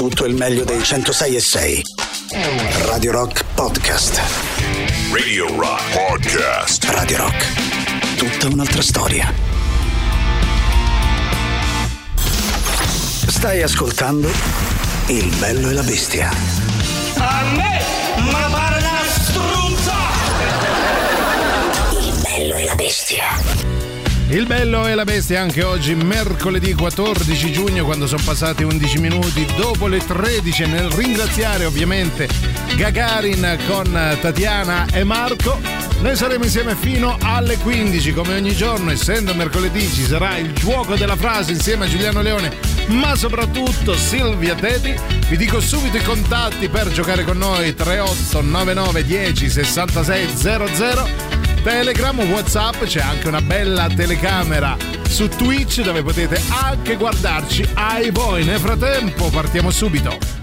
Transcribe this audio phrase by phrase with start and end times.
[0.00, 1.82] tutto il meglio dei 106 e 6.
[2.86, 4.18] Radio Rock Podcast.
[5.12, 6.84] Radio Rock Podcast.
[6.84, 8.16] Radio Rock.
[8.16, 9.30] Tutta un'altra storia.
[13.26, 14.30] Stai ascoltando
[15.08, 16.30] Il bello e la bestia.
[17.18, 17.82] A me,
[18.22, 19.96] ma pare una struzza!
[22.00, 23.79] Il bello e la bestia.
[24.30, 29.44] Il bello e la bestia anche oggi, mercoledì 14 giugno, quando sono passati 11 minuti
[29.56, 32.28] dopo le 13, nel ringraziare ovviamente
[32.76, 33.90] Gagarin con
[34.20, 35.58] Tatiana e Marco.
[36.00, 40.94] Noi saremo insieme fino alle 15, come ogni giorno, essendo mercoledì ci sarà il gioco
[40.94, 44.94] della frase insieme a Giuliano Leone, ma soprattutto Silvia Teti.
[45.28, 52.84] Vi dico subito i contatti per giocare con noi 3899 10 66 00 Telegram, Whatsapp,
[52.84, 54.76] c'è anche una bella telecamera
[55.08, 58.44] su Twitch dove potete anche guardarci ai voi.
[58.44, 60.39] Nel frattempo partiamo subito.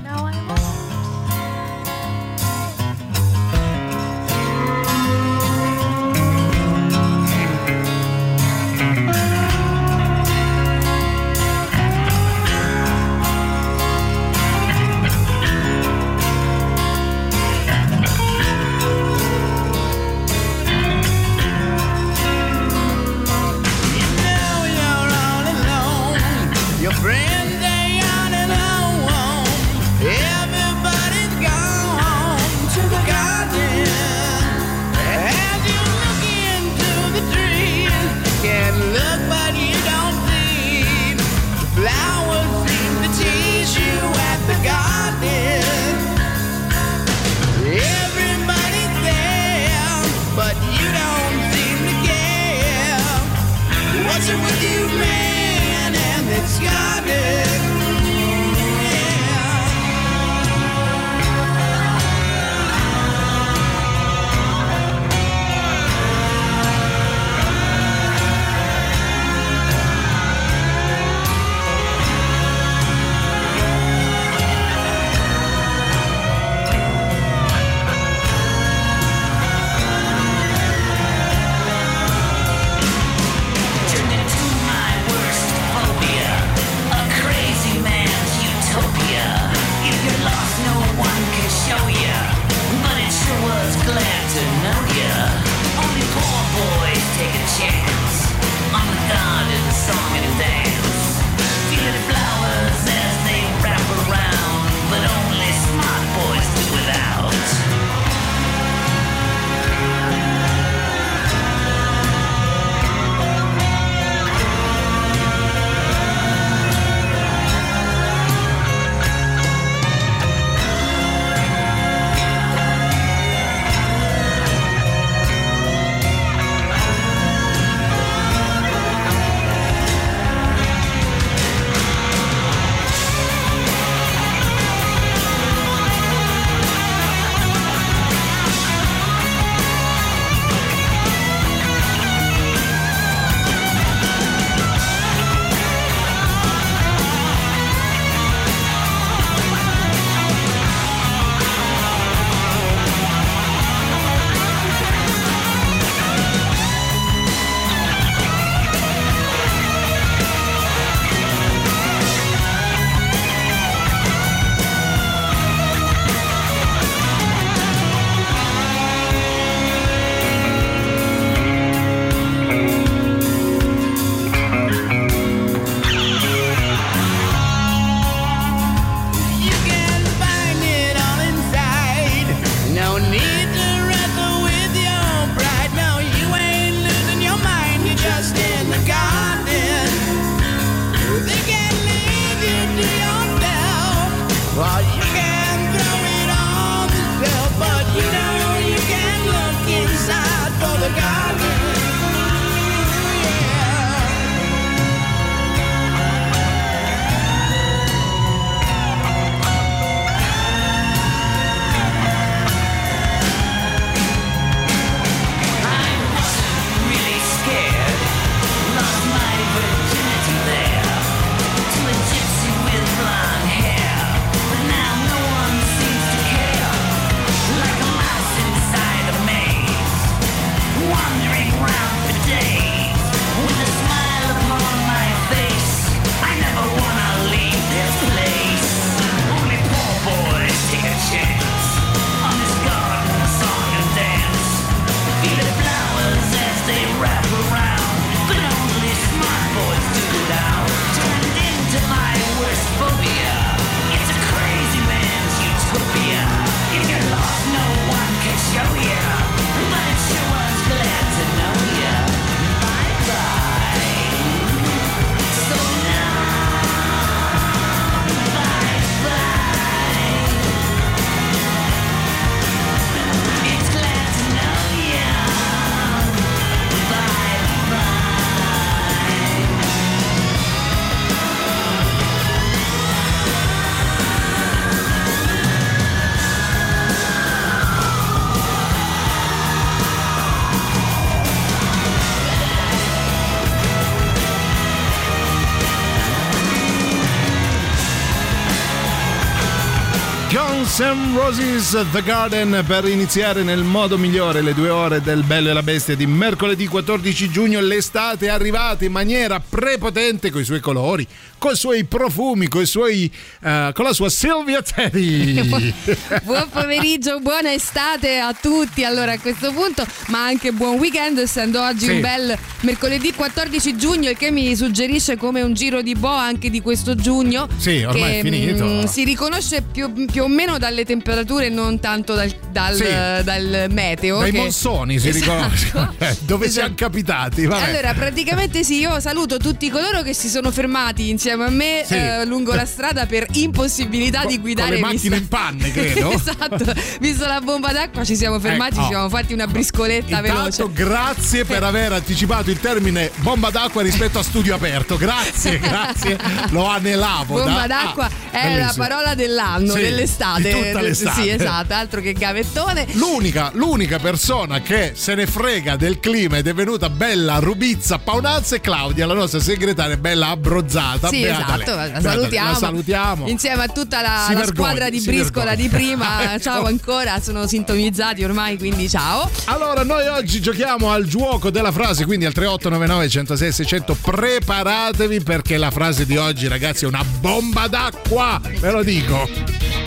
[300.80, 305.54] N' Roses The Garden per iniziare nel modo migliore le due ore del Bello e
[305.54, 307.60] la Bestia di mercoledì 14 giugno.
[307.60, 311.08] L'estate è arrivata in maniera prepotente con i suoi colori,
[311.40, 315.42] con i suoi profumi, con, i suoi, uh, con la sua Silvia Teddy.
[316.22, 318.84] buon pomeriggio, buona estate a tutti.
[318.84, 321.92] Allora a questo punto, ma anche buon weekend, essendo oggi sì.
[321.94, 326.52] un bel mercoledì 14 giugno, il che mi suggerisce come un giro di boa anche
[326.52, 327.48] di questo giugno.
[327.58, 328.64] Sì, ormai che, è finito.
[328.64, 332.84] Mh, mm, si riconosce più, più o meno dalle temperature, non tanto dal, dal, sì.
[333.24, 334.20] dal meteo.
[334.20, 334.38] Dai che...
[334.38, 335.32] monsoni si esatto.
[335.32, 335.96] riconosce.
[336.08, 336.60] Eh, dove esatto.
[336.60, 337.46] siamo capitati?
[337.46, 337.70] Vabbè.
[337.70, 341.96] Allora, praticamente sì, io saluto tutti coloro che si sono fermati insieme a me sì.
[341.96, 344.80] eh, lungo la strada per impossibilità Co- di guidare.
[344.80, 346.12] Con le macchine in panne, credo.
[346.14, 346.74] esatto.
[347.00, 348.82] Visto la bomba d'acqua, ci siamo fermati, ecco.
[348.84, 350.72] ci siamo fatti una briscoletta Intanto, veloce.
[350.74, 354.98] grazie per aver anticipato il termine bomba d'acqua rispetto a studio aperto.
[354.98, 356.18] Grazie, grazie.
[356.50, 357.36] Lo anelavo.
[357.36, 357.68] Bomba da...
[357.68, 358.66] d'acqua ah, è bellissimo.
[358.66, 360.52] la parola dell'anno, sì, dell'estate.
[360.66, 361.22] Tutta l'estate.
[361.22, 362.88] Sì, esatto, altro che gavettone.
[362.94, 368.56] L'unica, l'unica persona che se ne frega del clima ed è venuta bella rubizza paonazza
[368.56, 371.10] è Claudia, la nostra segretaria bella abbrozzata.
[371.10, 372.50] Sì, esatto, la salutiamo.
[372.50, 373.28] la salutiamo.
[373.28, 376.34] Insieme a tutta la, la squadra di briscola di prima.
[376.34, 376.44] ecco.
[376.44, 379.30] Ciao ancora, sono sintonizzati ormai, quindi ciao.
[379.46, 385.58] Allora, noi oggi giochiamo al gioco della frase, quindi al 3899 106 600 preparatevi perché
[385.58, 389.87] la frase di oggi, ragazzi, è una bomba d'acqua, ve lo dico.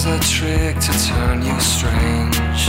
[0.00, 2.62] Is a trick to turn you strange.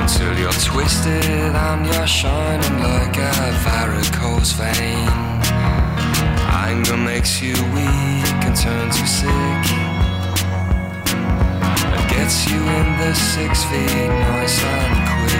[0.00, 5.08] Until you're twisted and you're shining like a varicose vein.
[6.66, 9.64] Anger makes you weak and turns you sick.
[11.92, 15.38] And gets you in the six feet nice and quick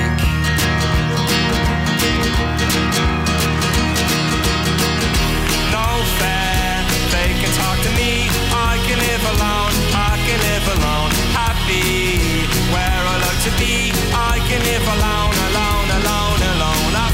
[13.61, 16.95] I can live alone, alone, alone, alone.
[16.95, 17.11] I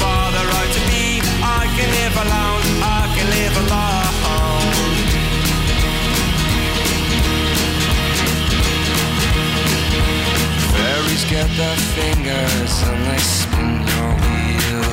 [0.00, 1.24] for the right to be.
[1.40, 4.74] I can live alone, I can live alone.
[10.76, 14.84] Fairies get their fingers and they spin your wheel.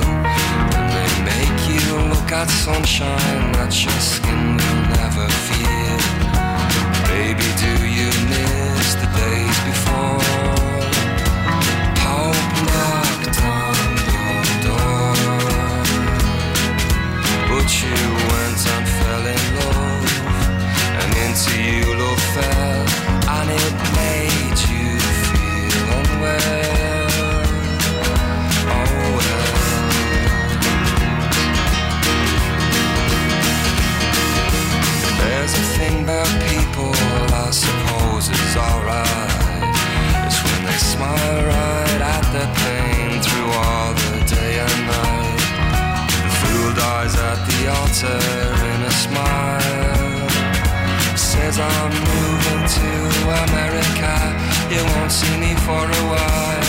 [0.76, 6.21] And they make you look at sunshine that your skin will never feel.
[22.34, 22.86] Fell,
[23.28, 26.61] and it made you feel unwell.
[47.62, 48.18] The altar
[48.72, 50.28] in a smile.
[51.16, 52.90] Says I'm moving to
[53.44, 54.14] America.
[54.70, 56.61] You won't see me for a while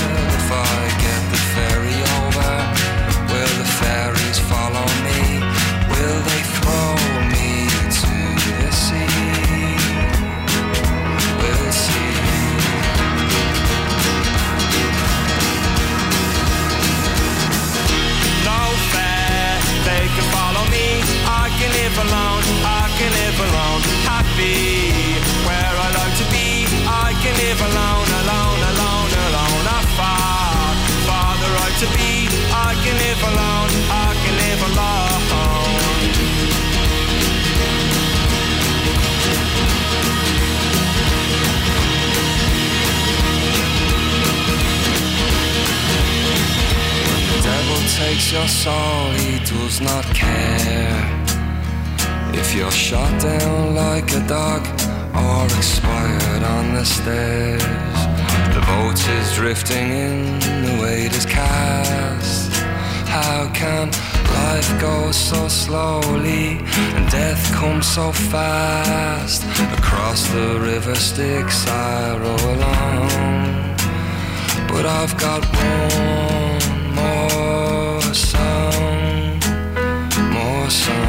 [48.13, 51.03] takes your soul, he does not care.
[52.33, 54.61] If you're shot down like a dog
[55.15, 57.63] or expired on the stairs,
[58.53, 62.51] the boat is drifting in, the weight is cast.
[63.07, 63.87] How can
[64.41, 66.59] life go so slowly
[66.95, 69.43] and death comes so fast?
[69.79, 73.07] Across the river Styx I row along,
[74.67, 77.72] but I've got one more
[80.63, 81.02] awesome.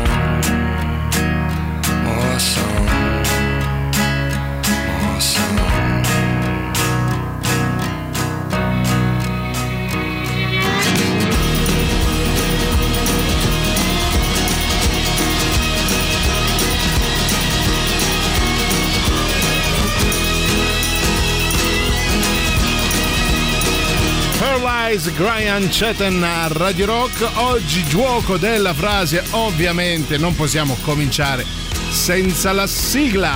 [24.62, 27.28] Eyes, Brian Chetan a Radio Rock.
[27.38, 31.44] Oggi gioco della frase, ovviamente non possiamo cominciare
[31.90, 33.32] senza la sigla.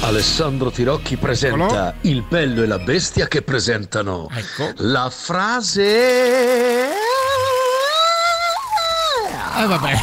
[0.00, 1.94] Alessandro Tirocchi presenta Eccolo.
[2.02, 4.72] Il bello e la bestia che presentano Ecco.
[4.78, 5.82] la frase.
[9.58, 9.94] Eh vabbè.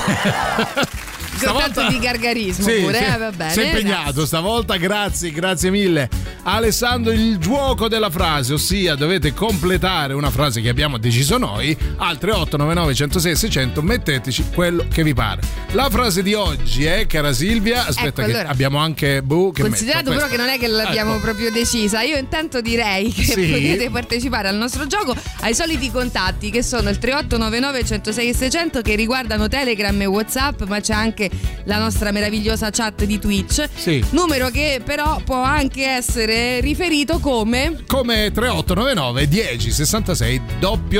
[1.39, 3.49] Tanto di gargarismo Sì, pure, sì, eh.
[3.49, 6.09] Sei impegnato stavolta, grazie, grazie mille.
[6.43, 12.31] Alessandro, il gioco della frase, ossia dovete completare una frase che abbiamo deciso noi, altre
[12.31, 15.41] 899 106 600, metteteci quello che vi pare.
[15.73, 18.49] La frase di oggi è, cara Silvia, aspetta Ecco, che allora.
[18.49, 21.21] abbiamo anche Bu che Considerato però che non è che l'abbiamo Ecco.
[21.21, 23.45] proprio decisa, io intanto direi che Sì.
[23.47, 28.95] potete partecipare al nostro gioco ai soliti contatti che sono il 3899 106 600 che
[28.95, 31.29] riguardano Telegram e Whatsapp, ma c'è anche
[31.65, 33.67] la nostra meravigliosa chat di Twitch.
[33.75, 34.03] Sì.
[34.11, 40.41] Numero che però può anche essere riferito come come 3899 10 66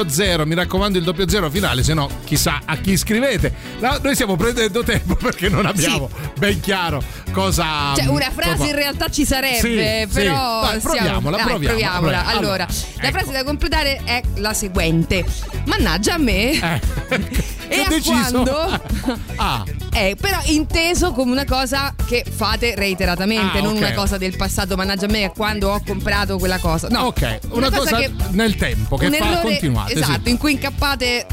[0.08, 4.13] 00 mi raccomando il doppio zero finale se no chissà a chi scrivete La- noi
[4.13, 9.10] stiamo prendendo tempo perché non abbiamo ben chiaro cosa Cioè, una frase cosa- in realtà
[9.10, 10.63] ci sarebbe, Sì, però.
[10.65, 10.69] sì.
[10.72, 11.58] Dai, proviamola, dai, proviamola, proviamola.
[11.69, 12.25] proviamola.
[12.25, 13.17] Allora, Allora, la ecco.
[13.17, 15.25] frase da completare è la seguente:
[15.65, 16.51] Mannaggia a me.
[16.51, 16.79] Eh,
[17.69, 18.81] E ho deciso quando?
[19.38, 23.77] ah È però inteso come una cosa che fate reiteratamente, Ah, non ok.
[23.77, 24.75] una cosa del passato.
[24.75, 26.88] Mannaggia a me quando ho comprato quella cosa.
[26.89, 27.99] No, ok una, cosa,
[28.31, 29.99] nel tempo che fa errore- continuate sì.
[30.01, 31.25] Esatto, in cui incappate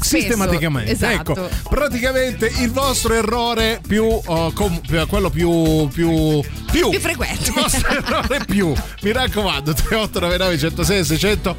[0.00, 1.32] sistematicamente Esatto.
[1.32, 7.44] ecco praticamente il vostro errore più uh, com- quello più più più, Più frequente.
[7.48, 8.72] il vostro errore più
[9.02, 11.56] mi raccomando 3899 106 600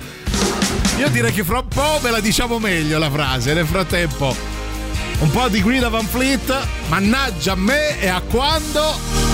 [0.97, 3.53] io direi che fra un po' ve la diciamo meglio la frase.
[3.53, 4.35] Nel frattempo
[5.19, 9.24] un po' di Green Van Fleet mannaggia a me e a quando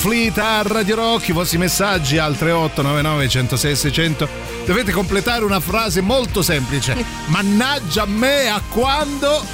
[0.00, 1.28] Fleet a Radio Rock.
[1.28, 4.28] I vostri messaggi al 3899 106 600.
[4.64, 6.96] Dovete completare una frase molto semplice.
[7.28, 9.44] Mannaggia a me a quando.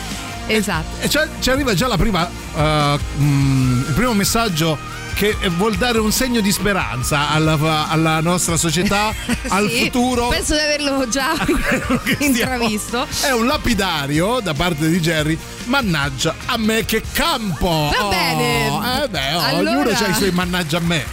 [0.47, 1.01] Esatto.
[1.03, 4.79] E c'è- ci arriva già la prima, eh, mm, il primo messaggio
[5.17, 9.15] che vuol dare un segno di speranza alla, alla nostra società,
[9.49, 10.29] al Sì, futuro.
[10.29, 11.33] Penso di averlo già
[12.21, 13.07] intravisto.
[13.23, 15.39] È un lapidario da parte di Jerry.
[15.65, 17.91] Mannaggia a me che campo!
[17.93, 18.67] Va Oh, bene.
[19.05, 21.05] Eh beh, oh, Allora- ognuno ha i suoi mannaggia a me.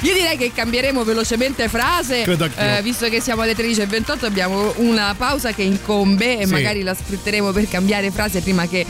[0.00, 2.22] Io direi che cambieremo velocemente frase.
[2.56, 6.52] Eh, visto che siamo alle 13.28, abbiamo una pausa che incombe e Sì.
[6.52, 8.86] magari la sfrutteremo per cambiare frase prima che.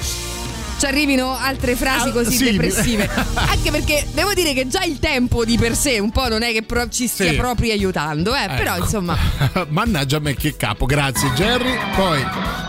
[0.79, 2.51] Ci arrivino altre frasi così sì.
[2.53, 3.09] depressive.
[3.35, 6.53] Anche perché devo dire che già il tempo di per sé un po' non è
[6.53, 7.37] che pro- ci stia Sì.
[7.37, 8.47] proprio aiutando, eh.
[8.57, 8.85] Però Ecco.
[8.85, 9.17] insomma.
[9.71, 11.77] Mannaggia a me che capo, grazie Jerry.
[11.97, 12.25] Poi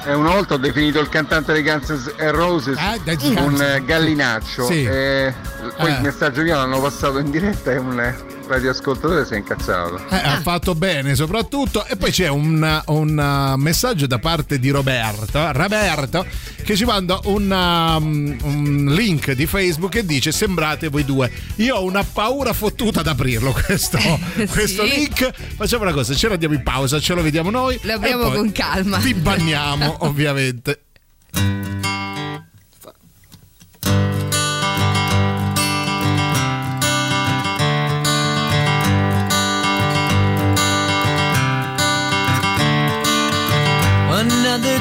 [0.06, 3.60] Eh, una volta ho definito il cantante dei Guns N' Roses Eh, un Guns.
[3.62, 4.65] eh, gallinaccio.
[4.65, 4.84] Sì.
[4.86, 5.34] E
[5.78, 5.93] poi Eh.
[5.95, 8.13] il messaggio mio l'hanno passato in diretta e un
[8.50, 9.98] eh, radioascoltatore si è incazzato.
[10.10, 11.86] eh, ha fatto bene soprattutto.
[11.86, 16.26] E poi c'è un, un, uh, messaggio da parte di Roberto, Roberto
[16.64, 21.32] che ci manda un, um, un link di Facebook e dice sembrate voi due.
[21.58, 23.98] Io ho una paura fottuta ad aprirlo questo,
[24.52, 24.96] questo Sì.
[24.96, 25.32] link.
[25.56, 27.80] Facciamo una cosa, ce lo diamo in pausa, ce lo vediamo noi.
[27.84, 28.98] Lo apriamo con calma.
[28.98, 30.82] Vi banniamo ovviamente.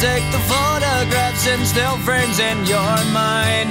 [0.00, 3.70] Take the photographs and still frames in your mind.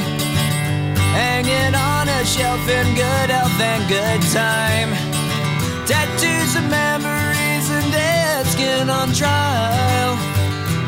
[1.16, 4.92] Hanging on a shelf in good health and good time.
[5.88, 10.16] Tattoos of memories and dead skin on trial.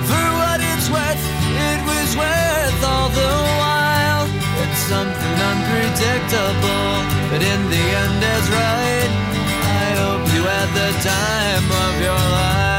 [0.09, 1.23] For what it's worth,
[1.71, 4.27] it was worth all the while.
[4.63, 6.91] It's something unpredictable,
[7.31, 9.11] but in the end is right.
[9.79, 12.78] I hope you had the time of your life.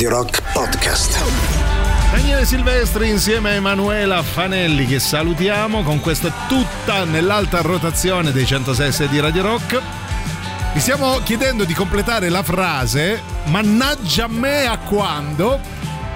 [0.00, 1.22] Radio Rock Podcast.
[2.10, 9.08] Daniele Silvestri insieme a Emanuela Fanelli che salutiamo con questa tutta nell'alta rotazione dei 106
[9.08, 9.78] di Radio Rock.
[10.72, 15.60] Vi stiamo chiedendo di completare la frase Mannaggia me a quando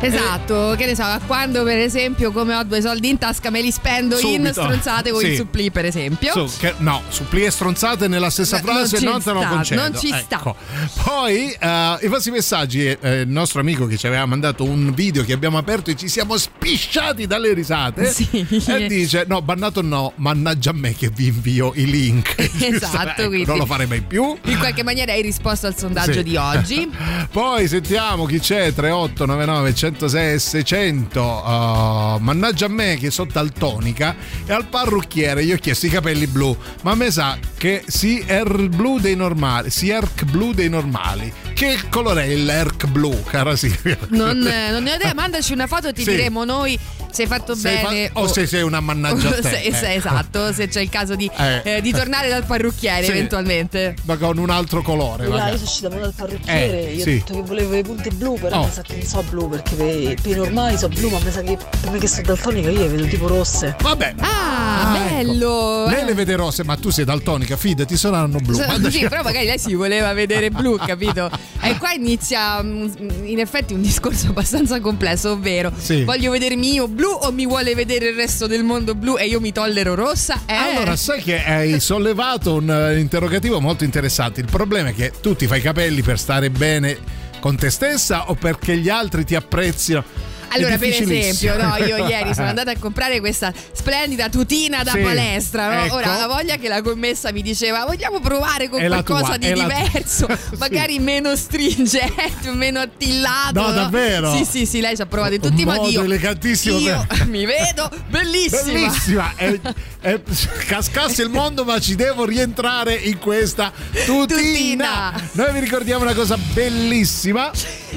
[0.06, 3.60] Esatto, che ne so, a quando per esempio come ho due soldi in tasca me
[3.62, 4.52] li spendo in Subito.
[4.52, 5.36] stronzate o in Sì.
[5.36, 6.32] supplì per esempio.
[6.32, 9.80] So, che- no, supplie stronzate nella stessa non frase ci non te lo concedo.
[9.80, 10.36] non ci sta.
[10.36, 10.56] Ecco.
[11.02, 15.24] Poi eh, i vostri messaggi, eh, il nostro amico che ci aveva mandato un video
[15.24, 18.46] che abbiamo aperto e ci siamo spisciati dalle risate Sì.
[18.66, 22.34] e dice no, bannato no, mannaggia a me che vi invio i link.
[22.74, 24.36] Esatto, Ecco, quindi- non lo farei mai più.
[24.44, 26.22] In qualche maniera hai risposto al sondaggio Sì.
[26.24, 26.90] di oggi.
[27.30, 34.14] Poi sentiamo chi c'è 3899 106 600 Uh, mannaggia a me che sono daltonica
[34.46, 38.68] e al parrucchiere gli ho chiesto i capelli blu ma me sa che si er
[38.68, 43.96] blu dei normali si erc blu dei normali che colore è l'erc blu cara Silvia?
[44.08, 46.10] Non, non ne ho idea, mandaci una foto, ti Sì.
[46.10, 46.78] diremo noi
[47.14, 49.94] sei fatto Sei fa- bene o se sei una mannaggia a te, se- eh.
[49.94, 51.60] esatto, se c'è il caso di, Eh.
[51.76, 53.10] eh, di tornare dal parrucchiere Sì.
[53.12, 53.94] eventualmente.
[54.02, 55.26] Ma con un altro colore.
[55.28, 57.10] Là, io sono uscita dal parrucchiere, Eh, io sì.
[57.10, 58.64] ho detto che volevo i punti blu, però Oh.
[58.64, 61.30] mi sa che non so blu perché per, per i normali so blu, ma mi
[61.30, 63.76] sa che per me che sono daltonica io le vedo tipo rosse.
[63.80, 64.14] Vabbè.
[64.18, 65.14] Ah, ecco.
[65.14, 65.86] bello!
[65.88, 68.54] Lei le vede rosse, ma tu sei daltonica, fidati, saranno blu.
[68.54, 71.30] So- Sì, però magari lei si voleva vedere blu, capito?
[71.60, 72.88] E qua inizia mm,
[73.24, 76.04] in effetti un discorso abbastanza complesso, ovvero Sì.
[76.04, 79.40] voglio vedermi io blu o mi vuole vedere il resto del mondo blu e io
[79.40, 80.42] mi tollero rossa?
[80.46, 80.54] Eh.
[80.54, 84.40] Allora, sai che hai sollevato un eh, interrogativo molto interessante.
[84.40, 86.98] Il problema è che tu ti fai i capelli per stare bene
[87.40, 90.32] con te stessa o perché gli altri ti apprezzino?
[90.54, 94.98] Allora, per esempio, no, io ieri sono andata a comprare questa splendida tutina da Sì,
[95.00, 95.74] palestra.
[95.74, 95.84] no?
[95.84, 95.94] ecco.
[95.96, 99.46] Ora, la voglia che la commessa mi diceva: vogliamo provare con È qualcosa tua, di
[99.46, 100.56] è la tua." diverso, Sì.
[100.58, 103.60] magari meno stringente, meno attillato.
[103.60, 104.34] No, davvero?
[104.36, 105.90] Sì, sì, sì, lei ci ha provato in tutti i modi.
[105.92, 108.62] Io, elegantissimo io per- mi vedo bellissima.
[108.62, 109.32] Bellissima!
[109.36, 109.60] È-
[110.00, 110.20] è-
[110.66, 113.72] cascasse il mondo, ma ci devo rientrare in questa
[114.06, 114.22] tutina.
[114.34, 115.28] Tutina.
[115.32, 117.50] Noi vi ricordiamo una cosa bellissima.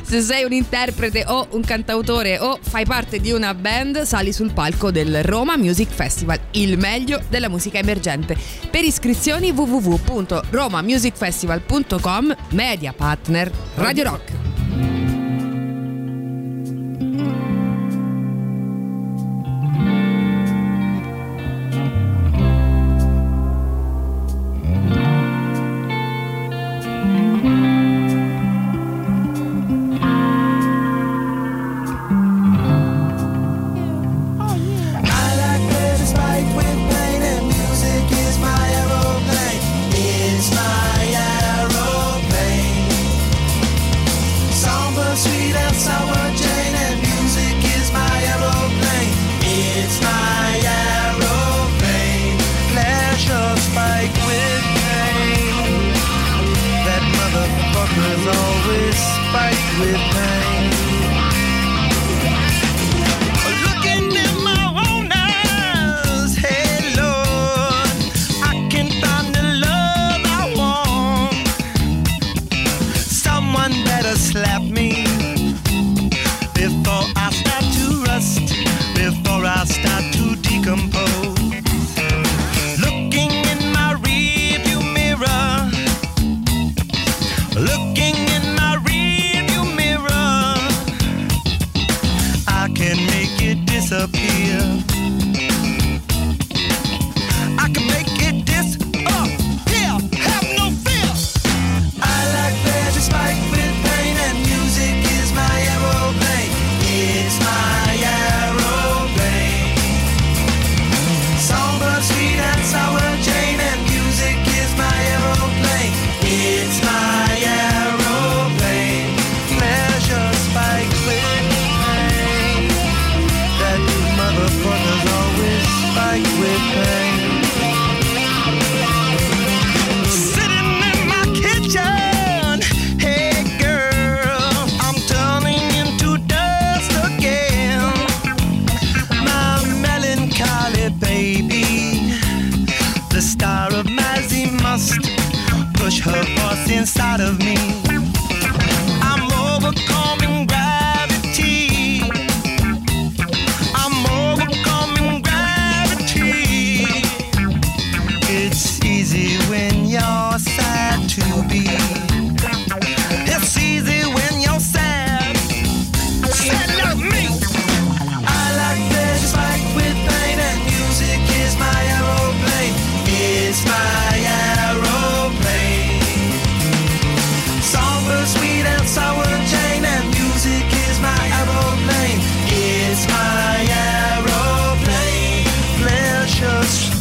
[0.04, 4.54] Se sei un interprete o un cantautore o fai parte di una band, sali sul
[4.54, 8.38] palco del Roma Music Festival, il meglio della musica emergente.
[8.70, 14.57] Per iscrizioni www.romamusicfestival.com, media partner Radio Rock.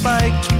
[0.07, 0.53] Spiked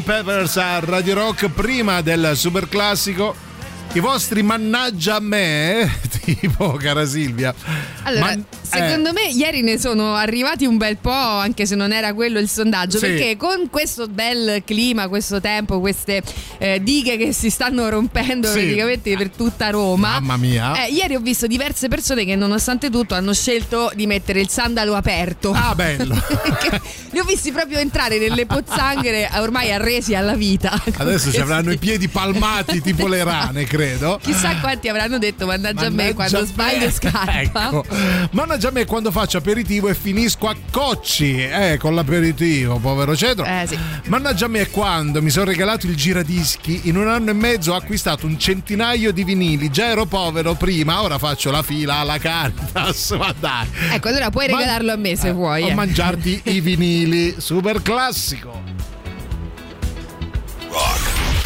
[0.00, 3.34] Chili Peppers a Radio Rock prima del super classico.
[3.92, 5.90] I vostri mannaggia a me,
[6.38, 7.54] tipo cara Silvia.
[8.02, 11.92] Allora, Man- secondo eh, me ieri ne sono arrivati un bel po', anche se non
[11.92, 13.06] era quello il sondaggio, Sì.
[13.06, 16.22] perché con questo bel clima, questo tempo, queste
[16.58, 18.54] eh, dighe che si stanno rompendo Sì.
[18.60, 20.20] praticamente per tutta Roma.
[20.20, 20.84] Mamma mia.
[20.86, 24.94] eh, ieri ho visto diverse persone che nonostante tutto hanno scelto di mettere il sandalo
[24.94, 25.52] aperto.
[25.52, 26.14] Ah, bello.
[27.10, 30.80] Li ho visti proprio entrare nelle pozzanghere ormai arresi alla vita.
[30.96, 34.18] Adesso ci avranno i piedi palmati tipo le rane, credo.
[34.22, 36.90] Chissà quanti avranno detto mannaggia a me Mannaggia quando a sbaglio me.
[36.90, 37.28] scappa.
[37.40, 37.84] Ecco.
[38.32, 43.44] Mannaggia a me quando faccio aperitivo e finisco a cocci eh, con l'aperitivo, povero cedro.
[43.44, 43.78] Eh, sì.
[44.06, 47.76] Mannaggia a me quando mi sono regalato il giradischi, in un anno e mezzo ho
[47.76, 49.70] acquistato un centinaio di vinili.
[49.70, 53.10] Già ero povero prima, ora faccio la fila alla Caritas.
[53.18, 53.68] Ma dai.
[53.92, 55.62] Ecco, allora puoi Ma- regalarlo a me se vuoi.
[55.62, 55.74] O eh.
[55.74, 58.62] mangiarti i vinili, super classico.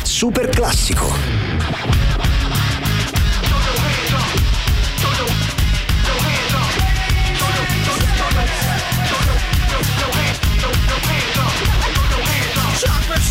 [0.02, 1.93] Super classico.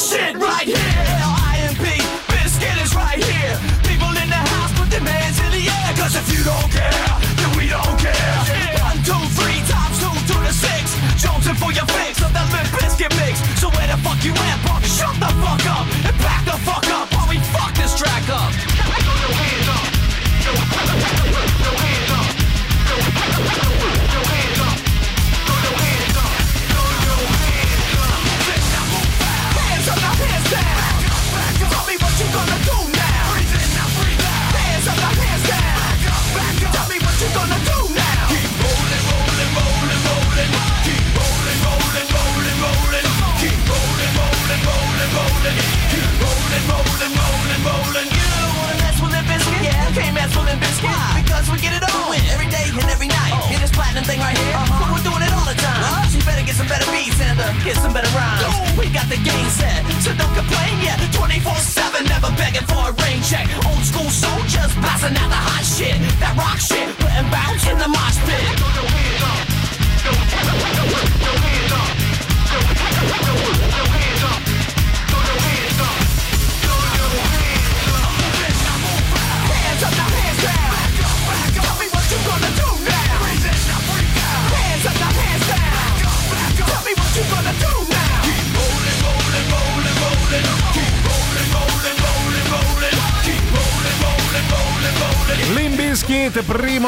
[0.00, 0.76] this shit right here.
[0.76, 1.84] IMP,
[2.28, 3.58] Biscuit is right here.
[3.82, 5.94] People in the house, put their hands in the air.
[5.96, 8.59] Cause if you don't care, then we don't care.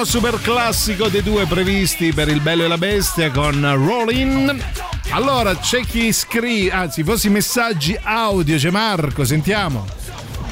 [0.03, 4.61] Primo super classico dei due previsti per il Bello e la Bestia con Rollin.
[5.11, 10.02] Allora, c'è chi scrive, anzi, fossi messaggi audio, c'è Marco, sentiamo.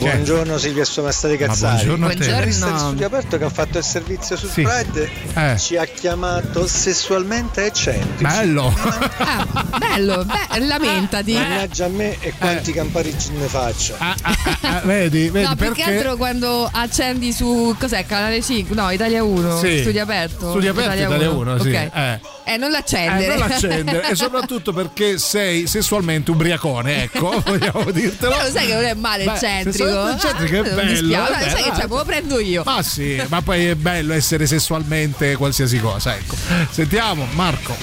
[0.00, 1.74] Buongiorno Silvia maestà di Ma Cazzari.
[1.84, 2.14] buongiorno a te.
[2.24, 2.78] Il Buongiorno.
[2.78, 4.62] studio aperto che ha fatto il servizio sul Sì.
[4.62, 5.58] Pride Eh.
[5.58, 8.22] ci ha chiamato sessualmente eccentrici.
[8.22, 8.74] Bello.
[9.18, 9.46] Ah,
[9.78, 11.32] bello, beh, lamentati.
[11.34, 13.94] Mannaggia a me e quanti campari ne faccio.
[13.98, 15.82] Ah, ah, ah, ah, vedi, vedi No, più perché?
[15.82, 18.06] che altro quando accendi su cos'è?
[18.06, 18.74] Canale 5?
[18.74, 19.58] No, Italia 1.
[19.58, 19.80] Sì.
[19.80, 20.48] Studio aperto.
[20.50, 21.68] Studio aperto, Italia 1, sì.
[21.68, 22.18] Ok.
[22.50, 22.54] Eh.
[22.54, 23.24] Eh, non l'accendere.
[23.24, 28.32] Eh, non l'accendere e soprattutto perché sei sessualmente ubriacone, ecco, vogliamo dirtelo.
[28.32, 31.32] Però lo sai che non è male Beh, eccentrico è Ah, mi bello, dispiace.
[31.32, 31.88] è Dai, sai che c'è, eh.
[31.88, 32.62] me lo prendo io.
[32.64, 36.36] Ma sì, ma poi è bello essere sessualmente qualsiasi cosa, ecco.
[36.70, 37.76] Sentiamo, Marco.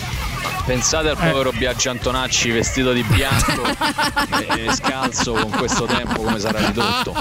[0.66, 3.64] Pensate al povero Biagio Antonacci vestito di bianco
[4.54, 7.16] e scalzo con questo tempo come sarà ridotto.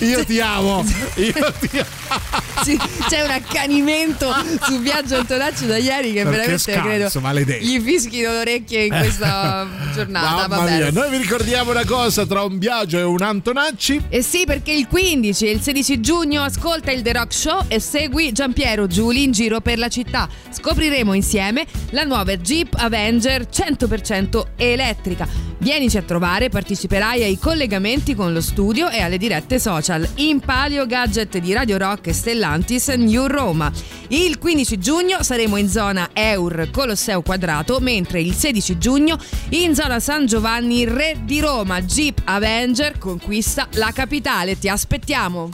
[0.00, 0.84] Io ti amo,
[1.16, 2.34] io ti amo.
[2.62, 7.64] Sì, c'è un accanimento su Viaggio Antonacci da ieri che Perché veramente scalzo, credo maledetto.
[7.64, 10.48] gli fischino le orecchie in questa giornata.
[10.48, 14.04] Mamma mia, noi vi ricordiamo una cosa tra un Biagio e un Antonacci.
[14.08, 17.78] E sì, perché il 15 e il 16 giugno ascolta il The Rock Show e
[17.78, 20.28] segui Giampiero Giuli in giro per la città.
[20.50, 25.28] Scopriremo insieme la nuova Jeep Avenger 100% elettrica.
[25.66, 30.86] Vienici a trovare, parteciperai ai collegamenti con lo studio e alle dirette social in Palio
[30.86, 33.72] Gadget di Radio Rock e Stellantis New Roma.
[34.06, 39.98] Il 15 giugno saremo in zona Eur Colosseo Quadrato, mentre il 16 giugno in zona
[39.98, 44.56] San Giovanni Re di Roma Jeep Avenger conquista la capitale.
[44.56, 45.50] Ti aspettiamo!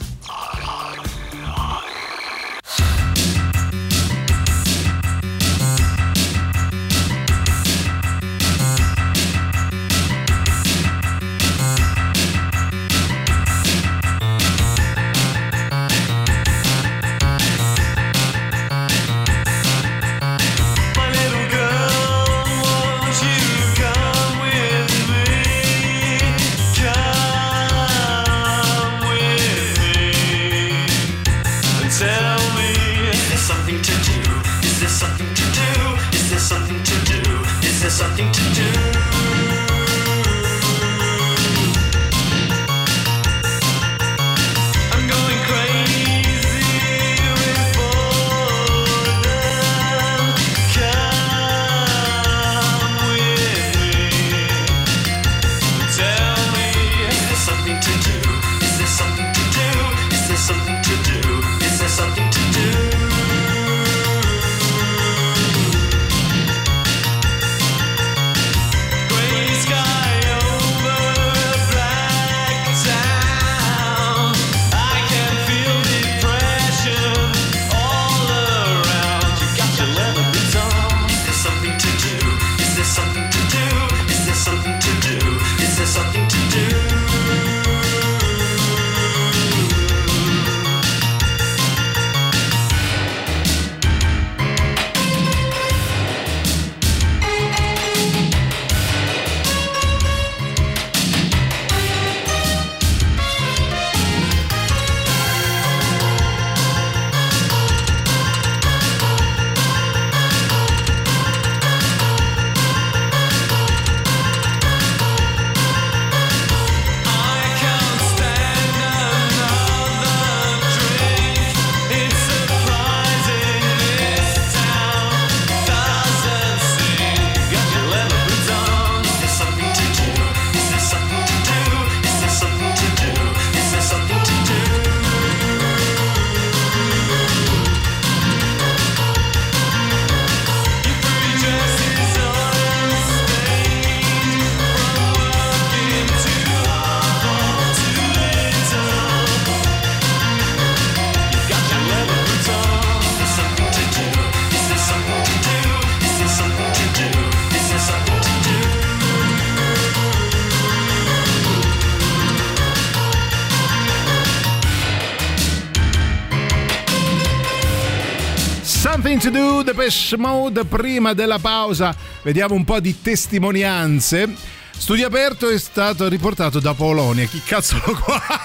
[169.23, 170.65] To do, Depeche Mode.
[170.65, 174.33] Prima della pausa, vediamo un po' di testimonianze.
[174.75, 177.25] Studio aperto è stato riportato da Paolonia.
[177.25, 178.42] Chi cazzo lo guarda?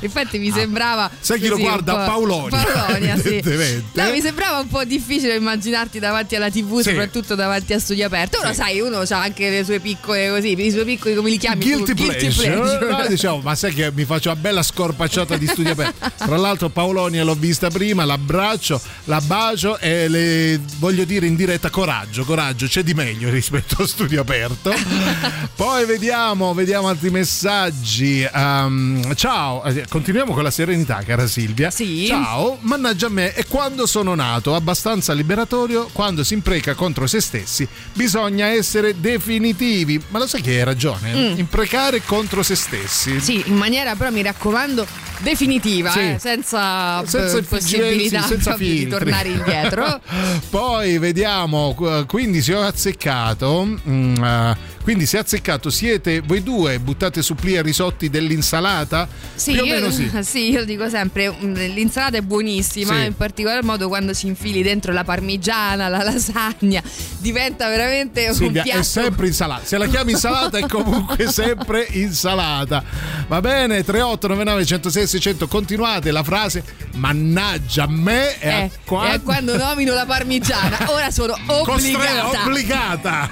[0.00, 1.04] Infatti mi sembrava.
[1.04, 1.10] Ah.
[1.20, 1.94] Sai chi lo guarda?
[2.04, 3.28] Paolonia, Paolonia, sì.
[3.28, 4.02] evidentemente.
[4.02, 6.90] No, mi sembrava un po' difficile immaginarti davanti alla TV, Sì.
[6.90, 8.38] soprattutto davanti a studio aperto.
[8.38, 8.54] Ora, Sì.
[8.56, 11.62] sai, uno ha anche le sue piccole così, i suoi piccoli, come li chiami?
[11.64, 12.06] Guilty tu?
[12.06, 12.90] pleasure.
[12.90, 16.10] No, diciamo, ma sai che mi faccio una bella scorpacciata di studio aperto.
[16.16, 21.70] Tra l'altro Paolonia l'ho vista prima, l'abbraccio, la bacio e le voglio dire in diretta
[21.70, 24.72] coraggio, coraggio, c'è di meglio rispetto a studio aperto.
[25.54, 28.26] Poi vediamo, vediamo altri messaggi.
[28.32, 31.70] Um, ciao, eh, continuiamo con la serenità, cara Silvia.
[31.70, 32.06] Sì.
[32.06, 37.20] Ciao, mannaggia a me, è quando sono nato, abbastanza liberatorio, quando si impreca contro se
[37.20, 40.02] stessi, bisogna essere definitivi.
[40.08, 41.14] Ma lo sai che hai ragione?
[41.14, 41.38] Mm.
[41.38, 43.20] Imprecare contro se stessi.
[43.20, 44.86] Sì, in maniera però mi raccomando
[45.20, 45.98] definitiva, Sì.
[46.00, 50.00] eh, senza, Senza eh, possibilità senza di tornare indietro.
[50.50, 56.78] Poi vediamo, qu- quindi se ho azzeccato, mm, eh, quindi se azzeccato siete voi due
[56.78, 59.08] buttate su plia risotti dell'insalata?
[59.34, 60.10] Sì, io, sì.
[60.22, 63.04] sì, io dico sempre, mm, l'insalata è buonissima, Sì.
[63.06, 66.82] in particolar modo quando ci infili dentro la parmigiana, la lasagna,
[67.18, 68.80] diventa veramente un Silvia, piatto.
[68.80, 69.64] è sempre insalata.
[69.64, 72.82] Se la chiami insalata è comunque sempre insalata.
[73.26, 76.62] Va bene, 3899 106 600, continuate la frase
[76.94, 79.10] mannaggia a me e a Eh, quando...
[79.12, 83.30] e a quando nomino la parmigiana, ora sono Costre- obbligata.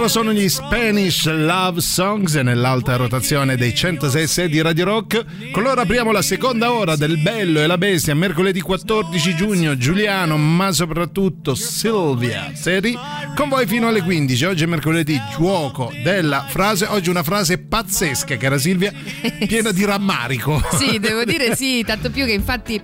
[0.00, 5.50] Loro sono gli Spanish Love Songs e nell'alta rotazione dei 106 di Radio Rock.
[5.52, 9.76] Con loro apriamo la seconda ora del Bello e la Bestia, mercoledì 14 giugno.
[9.76, 12.96] Giuliano, ma soprattutto Silvia Seri,
[13.36, 14.44] con voi fino alle 15.
[14.46, 16.86] Oggi è mercoledì, gioco della frase.
[16.86, 18.94] Oggi una frase pazzesca, cara Silvia,
[19.46, 20.62] piena di rammarico.
[20.78, 22.80] Sì, devo dire sì, tanto più che infatti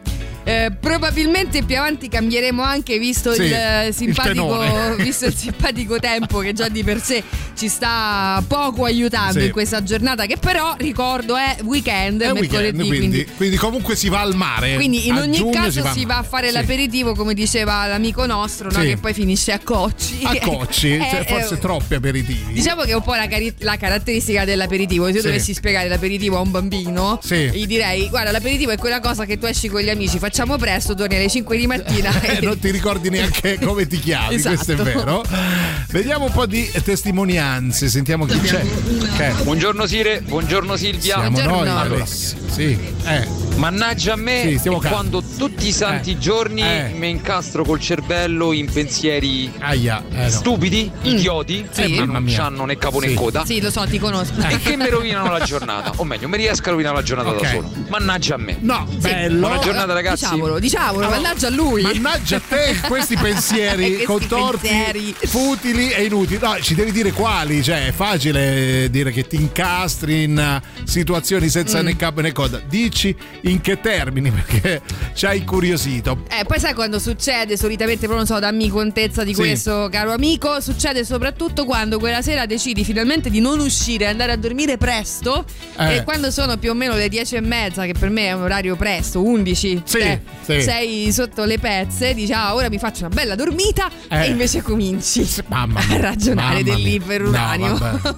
[0.46, 3.56] eh, probabilmente più avanti cambieremo anche visto Sì, il,
[3.88, 4.94] il simpatico, tenore.
[5.02, 7.22] visto il simpatico tempo che già di per sé
[7.56, 9.46] ci sta poco aiutando Sì.
[9.46, 14.08] in questa giornata che però ricordo è weekend, È weekend, quindi, quindi quindi comunque si
[14.08, 14.76] va al mare.
[14.76, 16.52] quindi in ogni caso si va, a fare Sì.
[16.52, 18.78] l'aperitivo come diceva l'amico nostro no?
[18.80, 22.52] Che poi finisce a cocci A cocci, Eh, cioè, forse eh, troppi aperitivi.
[22.52, 25.06] Diciamo che è un po' la, cari- la caratteristica dell'aperitivo.
[25.06, 29.24] Se io dovessi spiegare l'aperitivo a un bambino, gli direi: Guarda, l'aperitivo è quella cosa
[29.24, 32.10] che tu esci con gli amici, facciamo presto, torni alle 5 di mattina.
[32.26, 34.54] Eh, non ti ricordi neanche come ti chiami, Esatto.
[34.56, 35.22] questo è vero.
[35.88, 38.64] Vediamo un po' di testimonianze, sentiamo chi c'è.
[39.16, 41.20] Che Buongiorno Sire, buongiorno Silvia.
[41.20, 42.04] siamo noi, Allora.
[42.06, 43.26] Sì, eh.
[43.56, 46.92] Mannaggia a me Sì, quando tutti i santi giorni Eh.
[46.96, 50.28] mi incastro col cervello in pensieri Aia, eh, no.
[50.30, 51.82] stupidi, idioti, Sì.
[51.82, 52.44] che Mamma non mia.
[52.44, 53.08] hanno né capo Sì.
[53.08, 53.44] né coda.
[53.44, 54.34] Sì, lo so, ti conosco.
[54.46, 57.40] E che mi rovinano la giornata, o meglio, mi riesco a rovinare la giornata Ok.
[57.42, 57.70] da solo.
[57.88, 58.56] Mannaggia a me.
[58.60, 59.38] No, bello.
[59.40, 60.24] Buona giornata, ragazzi.
[60.24, 61.82] Diciamolo, diciamolo, mannaggia a lui.
[61.82, 65.14] Mannaggia a te questi pensieri Questi contorti, pensieri.
[65.24, 66.38] futili e inutili.
[66.42, 71.80] No, ci devi dire quali, cioè è facile dire che ti incastri in situazioni senza
[71.80, 71.84] Mm.
[71.84, 72.60] né capo né coda.
[72.66, 73.14] Dici
[73.50, 74.80] in che termini perché
[75.14, 76.24] ci hai incuriosito.
[76.28, 79.40] Eh, poi sai quando succede, solitamente, però non so, dammi contezza di Sì.
[79.40, 84.36] questo, caro amico, succede soprattutto quando quella sera decidi finalmente di non uscire, andare a
[84.36, 85.44] dormire presto
[85.76, 85.96] Eh.
[85.96, 88.42] e quando sono più o meno le 10 e mezza, che per me è un
[88.42, 90.60] orario presto, 11, Sì, eh, sì.
[90.62, 94.24] sei sotto le pezze, dici ah ora mi faccio una bella dormita Eh.
[94.26, 96.74] e invece cominci Mamma a mia, ragionare mamma mia.
[96.74, 97.78] dell'iperuranio.
[97.78, 98.00] No,